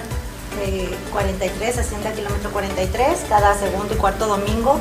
[0.61, 4.80] eh, 43, Hacienda Kilómetro 43, cada segundo y cuarto domingo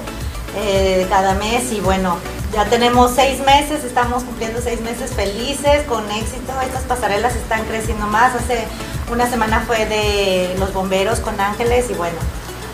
[0.58, 1.72] eh, de cada mes.
[1.72, 2.18] Y bueno,
[2.54, 6.54] ya tenemos seis meses, estamos cumpliendo seis meses felices, con éxito.
[6.64, 8.34] Estas pasarelas están creciendo más.
[8.36, 8.66] Hace
[9.12, 12.16] una semana fue de los bomberos con ángeles y bueno,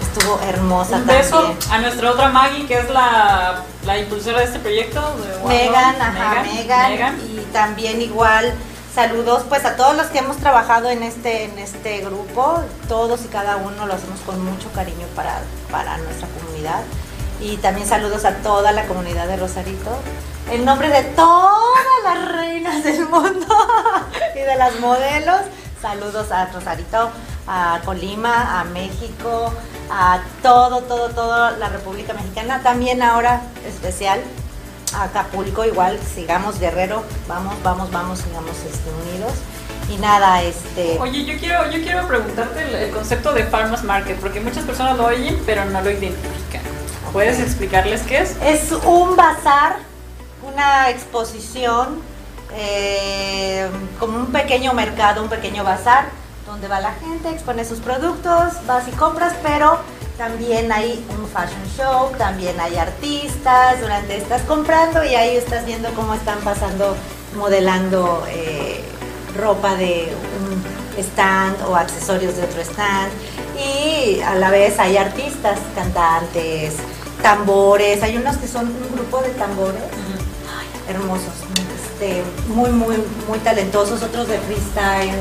[0.02, 1.72] estuvo hermosa Un beso también.
[1.72, 5.02] a nuestra otra Maggie, que es la, la impulsora de este proyecto.
[5.18, 7.20] de Megan, ajá, Megan, Megan.
[7.36, 8.54] y también igual
[8.94, 13.28] saludos pues a todos los que hemos trabajado en este en este grupo, todos y
[13.28, 16.82] cada uno lo hacemos con mucho cariño para, para nuestra comunidad.
[17.40, 19.92] Y también saludos a toda la comunidad de Rosarito.
[20.52, 23.48] En nombre de todas las reinas del mundo
[24.36, 25.42] y de las modelos,
[25.82, 27.10] saludos a Rosarito,
[27.48, 29.52] a Colima, a México,
[29.90, 34.22] a todo, todo, toda la República Mexicana, también ahora especial
[34.94, 39.34] Acapulco, igual sigamos Guerrero, vamos, vamos, vamos, sigamos este, unidos.
[39.90, 40.98] Y nada, este...
[41.00, 44.98] Oye, yo quiero, yo quiero preguntarte el, el concepto de Farmers Market, porque muchas personas
[44.98, 46.62] lo oyen, pero no lo identifican.
[47.12, 48.38] ¿Puedes explicarles qué es?
[48.42, 49.78] Es un bazar,
[50.44, 52.02] una exposición,
[52.54, 53.70] eh,
[54.00, 56.06] como un pequeño mercado, un pequeño bazar,
[56.46, 59.80] donde va la gente, expone sus productos, vas y compras, pero
[60.22, 65.90] también hay un fashion show, también hay artistas, durante estás comprando y ahí estás viendo
[65.96, 66.96] cómo están pasando,
[67.36, 68.84] modelando eh,
[69.36, 70.64] ropa de un
[71.04, 73.12] stand o accesorios de otro stand.
[73.58, 76.76] Y a la vez hay artistas, cantantes,
[77.24, 79.82] tambores, hay unos que son un grupo de tambores
[80.88, 81.34] hermosos,
[81.84, 85.20] este, muy, muy, muy talentosos, otros de freestyle.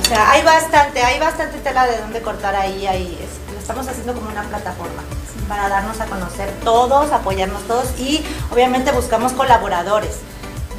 [0.00, 3.18] O sea, hay bastante, hay bastante tela de donde cortar ahí, ahí.
[3.62, 5.04] Estamos haciendo como una plataforma
[5.48, 10.18] para darnos a conocer todos, apoyarnos todos y obviamente buscamos colaboradores,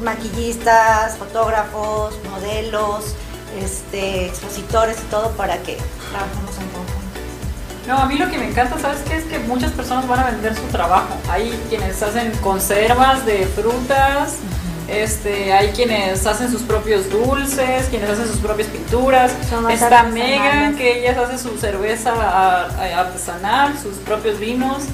[0.02, 3.14] maquillistas, fotógrafos, modelos,
[3.58, 5.78] este, expositores y todo para que
[6.10, 6.94] trabajemos en conjunto.
[7.88, 9.16] No, a mí lo que me encanta, ¿sabes qué?
[9.16, 11.14] Es que muchas personas van a vender su trabajo.
[11.30, 14.34] Hay quienes hacen conservas de frutas,
[14.88, 19.32] este, hay quienes hacen sus propios dulces, quienes hacen sus propias pinturas.
[19.48, 20.04] Son Está.
[20.04, 22.12] Megan, que ellas hacen su cerveza
[22.98, 24.84] artesanal, sus propios vinos.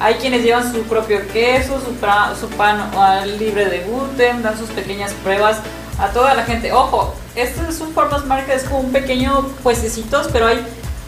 [0.00, 2.90] Hay quienes llevan su propio queso, su, pra- su pan
[3.38, 5.58] libre de gluten, dan sus pequeñas pruebas
[5.98, 6.72] a toda la gente.
[6.72, 10.64] Ojo, este es un Farmers Market, es como un pequeño puestecitos, pero hay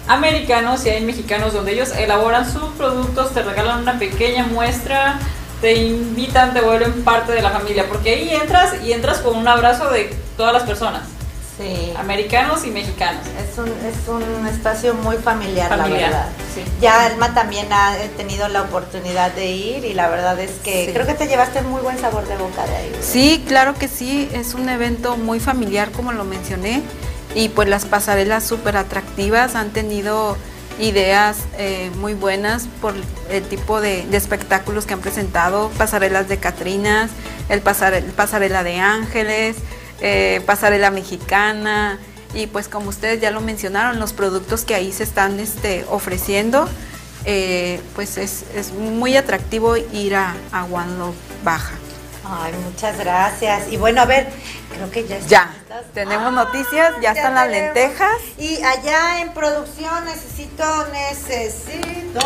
[0.06, 5.18] americanos y hay mexicanos donde ellos elaboran sus productos, te regalan una pequeña muestra,
[5.60, 9.48] te invitan, te vuelven parte de la familia, porque ahí entras y entras con un
[9.48, 11.02] abrazo de todas las personas,
[11.56, 11.94] Sí.
[11.98, 13.22] americanos y mexicanos.
[13.26, 16.28] Es un, es un espacio muy familiar, Familiar, la verdad.
[16.54, 16.62] sí.
[16.82, 20.92] Ya Alma también ha tenido la oportunidad de ir y la verdad es que Sí.
[20.92, 22.90] creo que te llevaste muy buen sabor de boca de ahí.
[22.90, 23.06] ¿verdad?
[23.10, 26.82] Sí, claro que sí, es un evento muy familiar como lo mencioné
[27.34, 30.36] y pues las pasarelas súper atractivas han tenido
[30.78, 32.94] ideas eh, muy buenas por
[33.30, 37.10] el tipo de, espectáculos que han presentado, pasarelas de Catrinas,
[37.48, 39.56] el, pasare- pasarela de Ángeles,
[40.00, 41.98] eh, pasarela mexicana
[42.34, 46.68] y pues como ustedes ya lo mencionaron, los productos que ahí se están este, ofreciendo,
[47.24, 50.66] eh, pues es, es muy atractivo ir a, a
[51.44, 51.72] Baja.
[52.28, 53.68] Ay, muchas gracias.
[53.70, 54.26] Y bueno, a ver,
[54.74, 55.84] creo que ya están Ya, listas.
[55.94, 57.74] tenemos noticias, ya están las tenemos.
[57.74, 58.16] lentejas.
[58.38, 62.16] Y allá en producción necesito, necesito.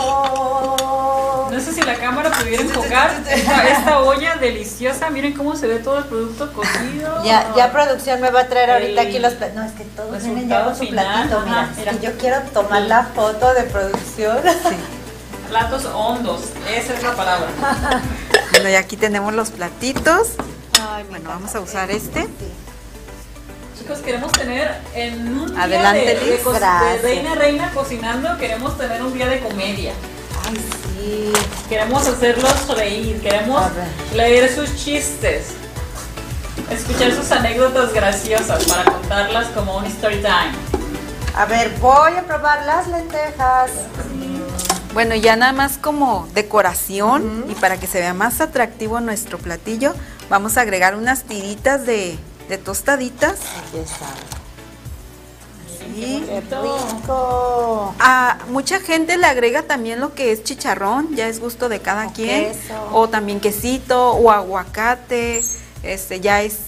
[1.51, 5.11] No sé si la cámara pudiera enfocar esta, esta olla deliciosa.
[5.11, 7.23] Miren cómo se ve todo el producto cocido.
[7.25, 9.57] Ya, ya producción me va a traer ahorita El aquí los platos.
[9.57, 11.61] No, es que todos vienen ya con su platito, mira.
[11.61, 11.93] ajá, Es mira.
[11.93, 14.39] que yo quiero tomar la foto de producción.
[15.51, 16.43] Platos hondos,
[16.73, 17.49] esa es la palabra.
[18.53, 20.31] Bueno, y aquí tenemos los platitos.
[20.81, 22.23] Ay, Bueno, vamos a usar este.
[22.25, 22.29] Sí.
[23.79, 27.03] Chicos, queremos tener en un día Adelante, de, de de Gracias.
[27.03, 29.93] reina reina cocinando, queremos tener un día de comedia.
[30.49, 31.33] Ay, sí.
[31.69, 33.63] Queremos hacerlos reír, queremos
[34.15, 35.53] leer sus chistes,
[36.71, 40.53] escuchar sus anécdotas graciosas para contarlas como un story time.
[41.37, 43.71] A ver, voy a probar las lentejas.
[44.93, 49.95] Bueno, ya nada más como decoración y para que se vea más atractivo nuestro platillo,
[50.29, 52.19] vamos a agregar unas tiritas de,
[52.49, 53.39] de tostaditas.
[53.69, 54.07] Aquí está.
[55.95, 56.25] Sí.
[56.27, 57.95] ¡Qué rico!
[58.01, 62.09] A mucha gente le agrega también lo que es chicharrón, ya es gusto de cada
[62.09, 62.53] O quien.
[62.53, 62.89] queso.
[62.93, 65.43] O también quesito o aguacate,
[65.85, 66.59] este ya es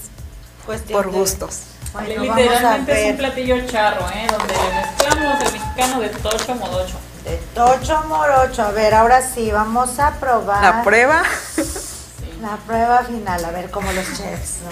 [0.65, 1.59] Cuestión por de- gustos.
[1.91, 4.27] Bueno, Literalmente es un platillo charro, ¿eh?
[4.31, 6.95] donde mezclamos el mexicano de tocho modocho.
[7.23, 8.63] De tocho morocho.
[8.63, 10.61] A ver, ahora sí, vamos a probar.
[10.61, 11.23] La prueba.
[12.41, 14.71] La prueba final, a ver cómo los chefs, ¿no?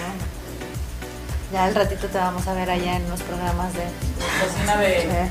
[1.52, 3.84] Ya al ratito te vamos a ver allá en los programas de...
[4.40, 5.30] Cocina de...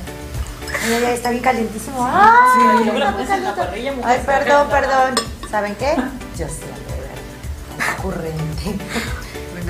[0.83, 2.03] Ay, ay, ay, está bien calientísimo.
[2.03, 2.83] ¡Ay!
[2.83, 5.15] Sí, la en la parrilla, mujer, Ay, perdón, perdón.
[5.51, 5.95] ¿Saben qué?
[6.37, 7.99] Yo sí, de verdad.
[7.99, 8.75] Ocurrente.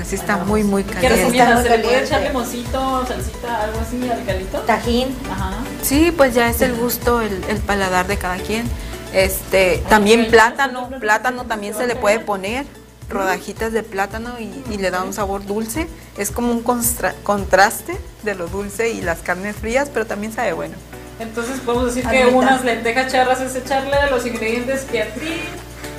[0.02, 1.16] Bueno, sí está muy, muy ¿Qué caliente.
[1.16, 1.62] recomiendas?
[1.62, 1.62] recomiendas?
[1.62, 4.58] ¿Se le puede echar limoncito, salsita, algo así al calito?
[4.60, 5.16] Tajín.
[5.30, 5.52] Ajá.
[5.82, 8.64] Sí, pues ya es el gusto, el, el paladar de cada quien.
[9.12, 12.64] Este, también plátano, plátano también se le puede poner,
[13.10, 15.86] rodajitas de plátano y, y le da un sabor dulce.
[16.18, 20.52] Es como un constra- contraste de lo dulce y las carnes frías, pero también sabe
[20.52, 20.74] bueno.
[21.20, 25.42] Entonces podemos decir que unas lentejas charras es echarle los ingredientes que a ti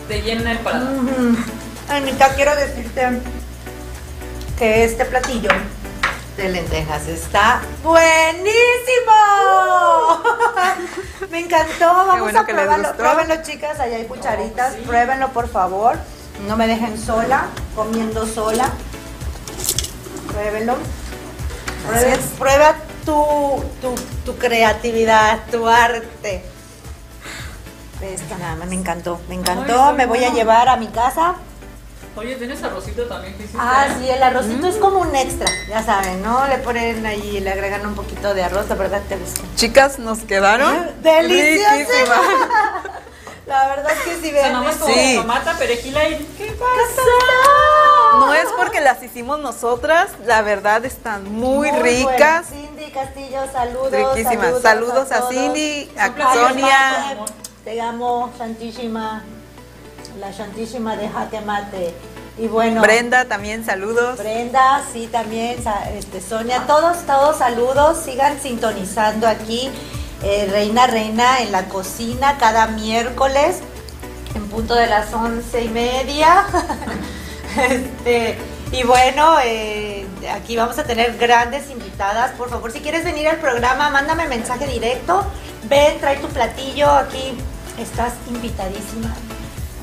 [0.10, 0.92] te llenan el paladar.
[0.94, 1.38] Ujú.
[1.90, 3.22] Anita, quiero decirte
[4.58, 5.50] que este platillo
[6.38, 8.52] de lentejas está buenísimo.
[11.30, 11.88] Me encantó.
[11.88, 12.96] Vamos bueno a probarlo.
[12.96, 13.80] Pruébenlo, chicas.
[13.80, 14.74] Allá hay cucharitas.
[14.74, 14.82] sí.
[14.86, 15.98] Pruébenlo, por favor.
[16.48, 17.46] No me dejen sola,
[17.76, 18.70] comiendo sola.
[20.32, 20.76] Pruébelo.
[21.86, 22.26] Prueba, Gracias.
[22.40, 22.76] prueba
[23.06, 23.96] tu, tu,
[24.26, 26.44] tu creatividad, tu arte.
[28.02, 29.94] Esta nada más me encantó, me encantó.
[29.94, 31.36] me voy a llevar a mi casa.
[32.16, 33.58] Oye, ¿tienes arrocito también que hiciste?
[33.60, 36.46] Ah, sí, el arrocito es como un extra, ya saben, ¿no?
[36.48, 39.42] Le ponen ahí, le agregan un poquito de arroz, la verdad te gusta.
[39.56, 41.74] Chicas, nos quedaron Deliciosa.
[41.74, 42.20] riquísimas.
[43.46, 44.54] La verdad es que sí, O sea, vean.
[44.54, 45.16] nada más como Sí.
[45.18, 46.16] tomata, perejila y...
[46.38, 47.02] ¿Qué pasa?
[48.20, 52.46] No es porque las hicimos nosotras, la verdad están muy, ricas.
[52.48, 53.92] Cindy Castillo, saludos.
[53.92, 54.62] Riquísimas.
[54.62, 55.30] Saludos a todos.
[55.34, 57.18] Cindy, a Sonia.
[57.66, 59.24] Te amo, Santísima.
[60.20, 61.94] La Santísima de Jaque Mate.
[62.38, 62.82] Y bueno.
[62.82, 64.18] Brenda también, saludos.
[64.18, 65.58] Brenda, sí, también,
[65.94, 69.70] este, Sonia, todos, todos saludos, sigan sintonizando aquí,
[70.24, 73.60] eh, Reina Reina en la cocina cada miércoles,
[74.34, 76.46] en punto de las once y media.
[77.56, 78.36] Este,
[78.72, 83.38] y bueno, eh, aquí vamos a tener grandes invitadas, por favor, si quieres venir al
[83.38, 85.24] programa, mándame mensaje directo,
[85.70, 87.38] ven, trae tu platillo, aquí
[87.78, 89.14] estás invitadísima.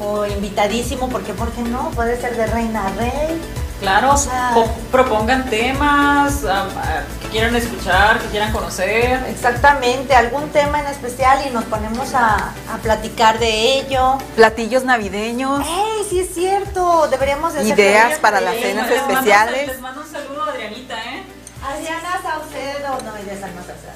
[0.00, 1.90] O invitadísimo, porque ¿por qué no?
[1.90, 3.40] Puede ser de reina a rey.
[3.80, 9.24] Claro, O sea- po- propongan temas am, ah, que quieran escuchar, que quieran conocer.
[9.28, 14.18] Exactamente, algún tema en especial y nos ponemos a, a platicar de ello.
[14.36, 15.66] Platillos navideños.
[15.66, 17.08] ¡Ey, sí es cierto!
[17.08, 19.66] Deberíamos de hacer Ideas para las cenas Les mando- especiales.
[19.68, 21.22] Les mando un saludo a Adrianita, ¿eh?
[21.62, 23.89] Adriana Saucedo, no, Alma Saucedo.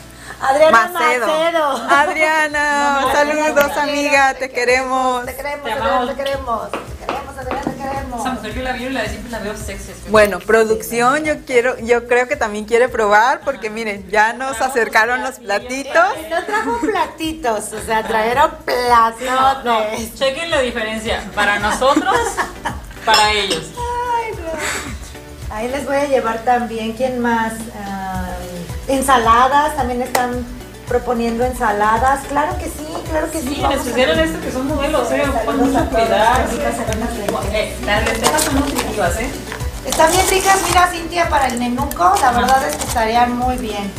[0.49, 1.26] Adriana Macedo.
[1.26, 1.66] Macedo.
[1.90, 5.24] Adriana, No, saludos Adriana, amiga, te queremos.
[5.26, 6.16] Te queremos, Te Adriana, amamos.
[6.16, 6.70] te queremos.
[6.70, 8.20] Te queremos, Adriana, te queremos.
[8.20, 9.90] Esa mujer yo la miro y la siempre la veo sexy.
[9.92, 14.32] es que- Bueno, producción, yo quiero, yo creo que también quiere probar porque miren, ya
[14.32, 16.05] nos acercaron los platitos.
[16.30, 19.34] No trajo platitos, o sea, trajeron platitos.
[19.34, 19.80] No, no,
[20.16, 21.22] chequen la diferencia.
[21.34, 22.16] Para nosotros,
[23.05, 23.64] para ellos.
[23.76, 25.55] Ay, no.
[25.55, 27.53] Ahí les voy a llevar también, ¿quién más?
[27.78, 28.26] Ah,
[28.89, 30.45] ensaladas, también están
[30.89, 32.20] proponiendo ensaladas.
[32.28, 33.55] Claro que sí, claro que sí.
[33.55, 35.24] Sí, especial en este que son modelos, ¿eh?
[35.57, 35.78] Mucho.
[35.80, 36.09] Eh,
[37.87, 39.30] Las lentejas son nutritivas, ¿eh?
[39.87, 43.93] Están bien ricas, mira Cintia, para el nenuco, la verdad es que estarían muy bien.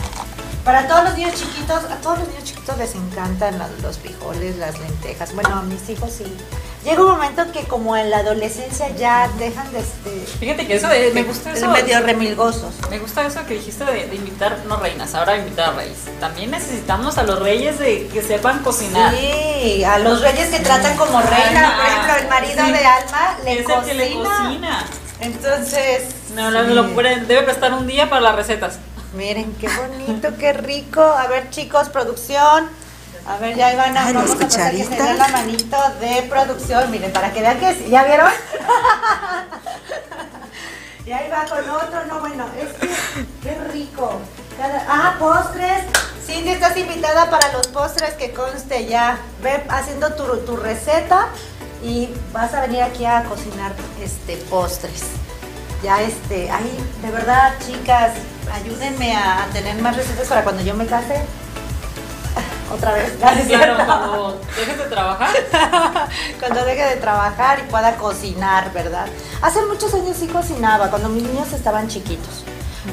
[0.63, 4.79] Para todos los niños chiquitos, a todos los niños chiquitos les encantan los frijoles, las
[4.79, 5.35] lentejas.
[5.35, 6.25] Bueno, a mis hijos sí.
[6.85, 10.87] Llega un momento que como en la adolescencia ya dejan de, de- Fíjate que eso
[10.87, 11.67] de, me gusta eso.
[11.69, 12.73] medio remilgosos.
[12.91, 15.97] Me gusta eso que dijiste de, de invitar, no reinas, ahora invitar a reyes.
[16.19, 19.15] También necesitamos a los reyes de que sepan cocinar.
[19.15, 22.71] Sí, a los reyes que tratan como reina, por ejemplo, el marido Sí.
[22.71, 23.81] de Alma le es cocina.
[23.81, 24.85] el que le cocina.
[25.21, 26.03] Entonces,
[26.35, 26.73] No, no, sí.
[26.73, 28.77] lo puede- debe prestar un día para las recetas.
[29.15, 31.01] miren qué bonito, qué rico.
[31.01, 32.69] A ver, chicos, producción.
[33.27, 36.91] A ver, ya iban a Ay, vamos a pasar que se la manito de producción.
[36.91, 38.29] Miren, para que vean que sí, ¿ya vieron?
[41.05, 42.89] y ahí va con otro, no, bueno, es que
[43.41, 44.19] qué rico.
[44.57, 45.83] Cada- ah, postres.
[46.25, 49.17] Cindy, estás invitada para los postres que conste ya.
[49.41, 51.27] Ve haciendo tu, tu receta
[51.83, 55.03] y vas a venir aquí a cocinar este postres.
[55.83, 56.71] Ya este, ay,
[57.01, 58.13] de verdad, chicas,
[58.53, 61.21] ayúdenme a, a tener más recetas para cuando yo me case.
[62.73, 63.13] Otra vez.
[63.19, 65.29] ¿no es Claro, cuando dejes de trabajar.
[66.39, 69.05] cuando deje de trabajar y pueda cocinar, ¿verdad?
[69.41, 72.43] Hace muchos años sí cocinaba, cuando mis niños estaban chiquitos.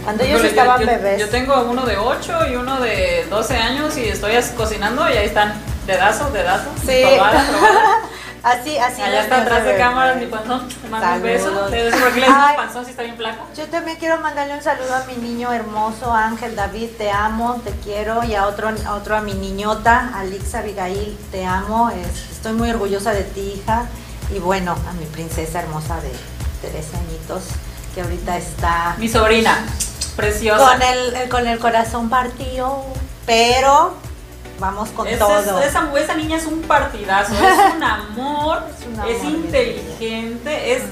[0.05, 1.21] Cuando ellos Híjole, estaban yo, yo- bebés.
[1.21, 5.27] Yo tengo uno de 8 y uno de 12 años y estoy cocinando y ahí
[5.27, 5.55] están,
[5.87, 6.73] dedazos, dedazos.
[6.87, 7.03] Sí.
[7.07, 7.97] probada, probada.
[8.43, 9.03] así, así.
[9.03, 9.79] Allá está atrás de bebés.
[9.87, 10.69] cámaras mi panzón.
[10.69, 11.45] Te mando un beso.
[11.47, 11.71] Saludos.
[11.71, 13.47] Te decir por qué le panzón si está bien flaco.
[13.57, 17.71] Yo también quiero mandarle un saludo a mi niño hermoso Ángel David, te amo, te
[17.85, 22.53] quiero, y a otro, a otro a mi niñota, Alix Abigail, te amo, es- estoy
[22.53, 23.87] muy orgullosa de ti, hija,
[24.35, 26.13] y bueno, a mi princesa hermosa de
[26.69, 27.45] 13 añitos,
[27.95, 29.65] que ahorita está Mi sobrina,
[30.17, 30.73] preciosa.
[30.73, 32.85] con el, el- con el corazón partido,
[33.27, 33.95] pero
[34.63, 35.61] vamos con Es- todo.
[35.61, 40.75] es- esa, esa niña es un partidazo, es un amor, Es un es, amor, inteligente,
[40.77, 40.83] es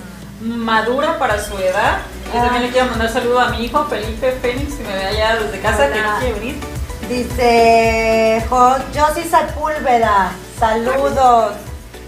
[0.42, 1.98] madura para su edad.
[2.32, 2.42] Y Ah.
[2.42, 5.60] también le quiero mandar saludo a mi hijo Felipe Fénix, que me ve allá desde
[5.60, 6.60] casa, que no quiere venir.
[7.08, 11.52] Dice Jo- Josie Sepúlveda, saludos.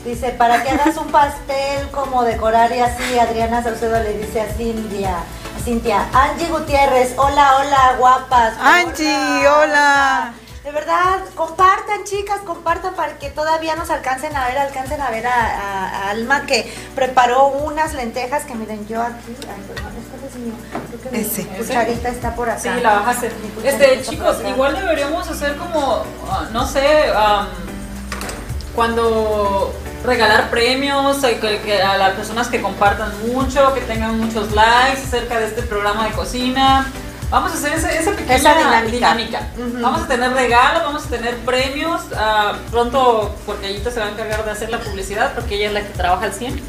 [0.04, 4.46] Dice, para que hagas un pastel como decorar y así, Adriana Saucedo le dice a
[4.52, 5.18] Cintia.
[5.18, 8.54] A Cintia, Angie Gutiérrez, hola, hola, guapas.
[8.60, 10.32] Angie, hola.
[10.64, 15.26] De verdad, compartan, chicas, compartan para que todavía nos alcancen a ver, alcancen a ver
[15.26, 19.34] a, a- a Alma que preparó unas lentejas que miren yo aquí.
[19.40, 20.54] Ay, perdón, este es mío.
[21.00, 22.60] Creo que mi cucharita está por acá.
[22.60, 23.32] Sí, la bajaste.
[23.42, 27.48] Mi cucharita Este, chicos, igual deberíamos hacer como, ah, no sé, am,
[28.76, 34.52] cuando regalar premios eh, que- que a las personas que compartan mucho, que tengan muchos
[34.52, 36.86] likes acerca de este programa de cocina.
[37.32, 38.54] Vamos a hacer ese- esa pequeña Esa
[38.92, 39.48] dinámica.
[39.82, 42.02] Vamos a tener regalos, vamos a tener premios.
[42.14, 45.72] ah, pronto, porque Ayita se va a encargar de hacer la publicidad, porque ella es
[45.72, 46.60] la que trabaja al 100.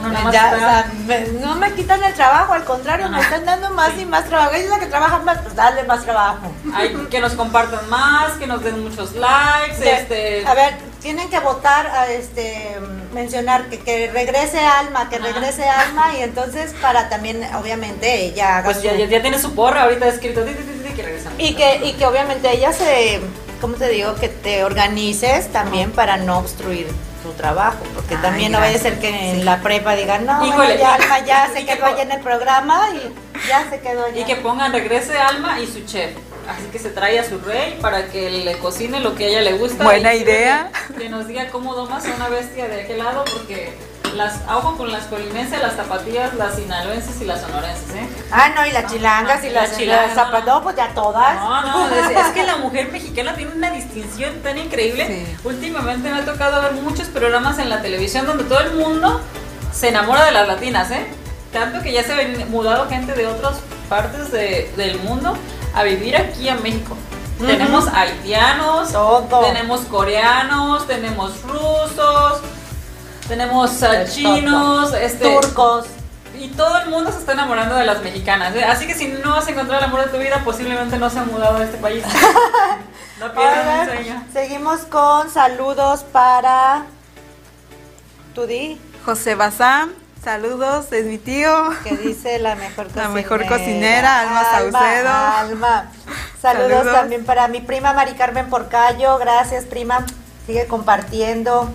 [0.00, 3.08] Uno nada más Ya, está- o sea, me- no me quitan el trabajo, al contrario,
[3.08, 4.52] me están dando más y más trabajo.
[4.54, 6.52] Ella es la que trabaja más, pues dale más trabajo.
[6.74, 9.78] Hay que nos compartan más, que nos den muchos likes.
[9.78, 12.78] De- este, A ver, tienen que votar, a este,
[13.14, 15.26] mencionar que, que regrese Alma, que Ajá.
[15.26, 19.54] regrese Alma y entonces para también, obviamente, ella haga pues ya, ya, ya tiene su
[19.54, 20.42] porra ahorita escrito.
[20.42, 21.38] ti, ti, ti, que regresamos.
[21.40, 23.20] Y que, y que obviamente ella se,
[23.60, 24.14] ¿cómo te digo?
[24.16, 26.86] Que te organices también para no obstruir
[27.22, 29.12] tu trabajo, porque Ay, también no vaya a ser gracias.
[29.14, 29.42] que en Sí.
[29.42, 32.20] la prepa digan, no, bueno, ya y- Alma ya se que quedó allá en el
[32.20, 34.20] programa y ya se quedó allá.
[34.20, 36.10] Y que pongan regrese Alma y su chef.
[36.48, 39.40] Así que se trae a su rey para que le cocine lo que a ella
[39.42, 39.84] le gusta.
[39.84, 40.70] Buena y idea.
[40.88, 43.72] Que, que nos diga cómo domas a una bestia de aquel lado, porque
[44.16, 48.08] las ojo con las colimenses, las tapatías, las sinaloenses y las sonorenses, ¿eh?
[48.32, 51.34] Ah, no, y las chilangas Ah, y y las chilangas, chilangas, no, pues ya todas.
[51.36, 55.06] No, no, es, es que la mujer mexicana tiene una distinción tan increíble.
[55.06, 55.36] Sí.
[55.44, 59.20] Últimamente me ha tocado ver muchos programas en la televisión donde todo el mundo
[59.72, 61.06] se enamora de las latinas, ¿eh?
[61.52, 63.56] Tanto que ya se han mudado gente de otras
[63.88, 65.36] partes de- del mundo
[65.74, 66.96] a vivir aquí a México.
[67.44, 69.40] Tenemos haitianos, Todo.
[69.46, 72.40] tenemos coreanos, tenemos rusos,
[73.30, 73.70] tenemos
[74.12, 75.86] chinos, este, Turcos.
[76.36, 78.54] y todo el mundo se está enamorando de las mexicanas.
[78.56, 78.64] ¿eh?
[78.64, 81.28] Así que si no has encontrado el amor de tu vida, posiblemente no se han
[81.30, 82.04] mudado a este país.
[83.20, 84.24] No pierdan Oigan, un sueño.
[84.32, 86.86] seguimos con saludos para
[88.34, 89.90] Tudi, José Bazán,
[90.24, 91.68] saludos, es mi tío.
[91.84, 93.02] que dice la mejor cocinera.
[93.08, 95.10] La mejor cocinera, Alma Saucedo.
[95.10, 95.90] Alma.
[96.40, 96.92] Saludos, Saludos.
[96.94, 99.18] también para mi prima Mari Carmen Porcayo.
[99.18, 100.06] Gracias, prima.
[100.46, 101.70] Sigue compartiendo.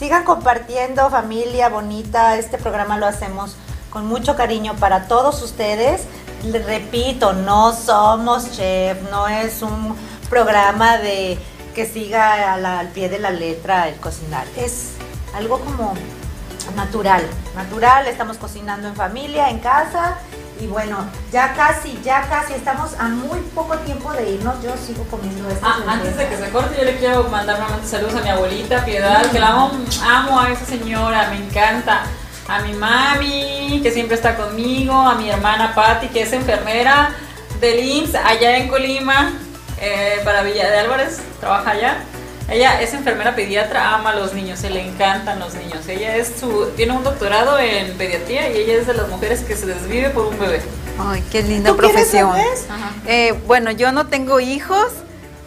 [0.00, 2.38] Sigan compartiendo, familia bonita.
[2.38, 3.54] Este programa lo hacemos
[3.90, 6.04] con mucho cariño para todos ustedes.
[6.42, 9.94] Repito, no somos chef, no es un
[10.30, 11.38] programa de
[11.74, 14.46] que siga al pie de la letra el cocinar.
[14.56, 14.92] Es
[15.34, 15.92] algo como
[16.74, 17.22] natural,
[17.54, 20.16] natural, estamos cocinando en familia, en casa
[20.60, 20.98] y bueno,
[21.32, 25.68] ya casi, ya casi, estamos a muy poco tiempo de irnos, yo sigo comiendo estas
[25.68, 28.84] Ah, antes de que se corte, yo le quiero mandar nuevamente saludos a mi abuelita
[28.84, 29.72] Piedad, que la amo,
[30.04, 32.02] amo a esa señora, me encanta.
[32.48, 37.10] A mi mami, que siempre está conmigo, a mi hermana Patti, que es enfermera
[37.60, 39.32] del IMSS allá en Colima,
[39.80, 42.04] eh, para Villa de Álvarez, trabaja allá.
[42.50, 45.86] Ella es enfermera pediatra, ama a los niños, se le encantan los niños.
[45.86, 49.54] Ella es su, tiene un doctorado en pediatría y ella es de las mujeres que
[49.54, 50.60] se desvive por un bebé.
[50.98, 52.32] Ay, qué linda ¿Tú quieres profesión.
[53.06, 54.88] Eh, bueno, yo no tengo hijos,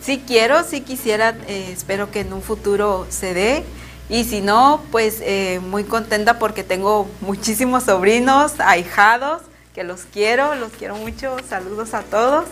[0.02, 3.66] sí quiero, sí quisiera, eh, espero que en un futuro se dé.
[4.08, 9.42] Y si no, pues eh, muy contenta porque tengo muchísimos sobrinos, ahijados,
[9.76, 12.46] que los quiero, los quiero mucho, saludos a todos.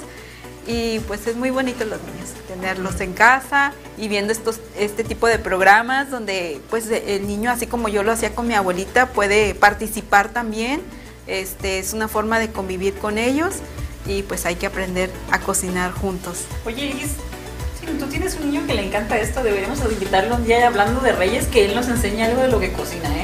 [0.67, 5.27] Y pues es muy bonito los niños, tenerlos en casa y viendo estos, este tipo
[5.27, 9.55] de programas donde pues el niño, así como yo lo hacía con mi abuelita, puede
[9.55, 10.81] participar también.
[11.27, 13.55] Este, es una forma de convivir con ellos
[14.05, 16.45] y pues hay que aprender a cocinar juntos.
[16.65, 17.11] Oye, Liz,
[17.99, 21.47] tú tienes un niño que le encanta esto, deberíamos invitarlo un día hablando de reyes,
[21.47, 23.20] que él nos enseñe algo de lo que cocina, ¿eh?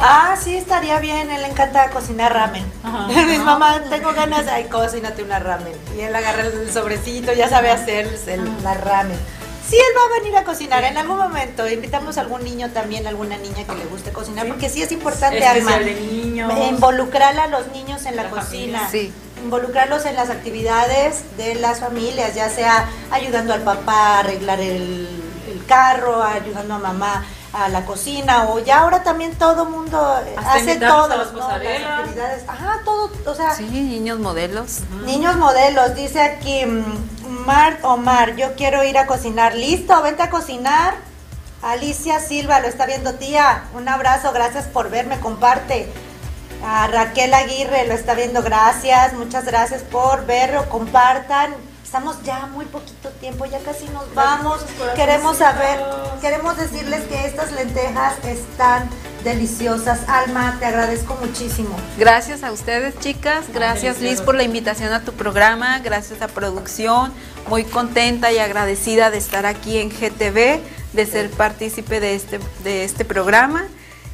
[0.00, 2.64] Ah, sí, estaría bien, él le encanta cocinar ramen.
[2.84, 3.06] Ajá.
[3.26, 5.72] Mi mamá, tengo ganas, ay, cocínate una ramen.
[5.96, 9.18] Y él agarra el sobrecito, ya sabe hacer el, la ramen.
[9.68, 11.68] Sí, él va a venir a cocinar en algún momento.
[11.68, 14.52] Invitamos a algún niño también, alguna niña que le guste cocinar, Sí.
[14.52, 16.52] porque sí es importante, Alma, niños.
[16.70, 18.78] involucrar a los niños en la, La cocina.
[18.86, 18.88] familia.
[18.90, 19.12] Sí.
[19.42, 25.06] Involucrarlos en las actividades de las familias, ya sea ayudando al papá a arreglar el,
[25.52, 29.98] el carro, ayudando a mamá a la cocina, o ya ahora también todo mundo
[30.36, 32.00] Hasta hace todo, a las pasarelas.
[32.00, 32.44] actividades.
[32.48, 34.80] Ajá, todo, o sea, Sí, niños modelos.
[35.04, 39.54] niños modelos, dice aquí mm, Mar Omar, yo quiero ir a cocinar.
[39.54, 40.94] Listo, vente a cocinar.
[41.62, 43.64] Alicia Silva, lo está viendo tía.
[43.74, 45.90] Un abrazo, gracias por verme, comparte.
[46.64, 51.54] A Raquel Aguirre lo está viendo, gracias, muchas gracias por verlo, compartan.
[51.88, 54.60] Estamos ya muy poquito tiempo, ya casi nos vamos.
[54.94, 55.80] Queremos saber,
[56.20, 58.90] queremos decirles que estas lentejas están
[59.24, 60.00] deliciosas.
[60.06, 61.74] Alma, te agradezco muchísimo.
[61.96, 63.46] Gracias a ustedes, chicas.
[63.54, 65.78] Gracias, Liz, por la invitación a tu programa.
[65.78, 67.10] Gracias a producción.
[67.48, 70.60] Muy contenta y agradecida de estar aquí en GTV,
[70.92, 73.66] de ser partícipe de este, de este programa.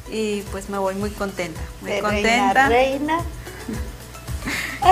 [0.09, 2.69] Y pues me voy muy contenta, muy de contenta.
[2.69, 3.44] Reina, reina.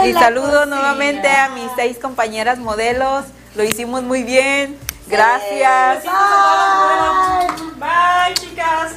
[0.05, 3.25] Y saludo nuevamente a mis seis compañeras modelos.
[3.55, 4.77] Lo hicimos muy bien.
[5.07, 6.03] Gracias.
[7.77, 8.93] Bye, chicas.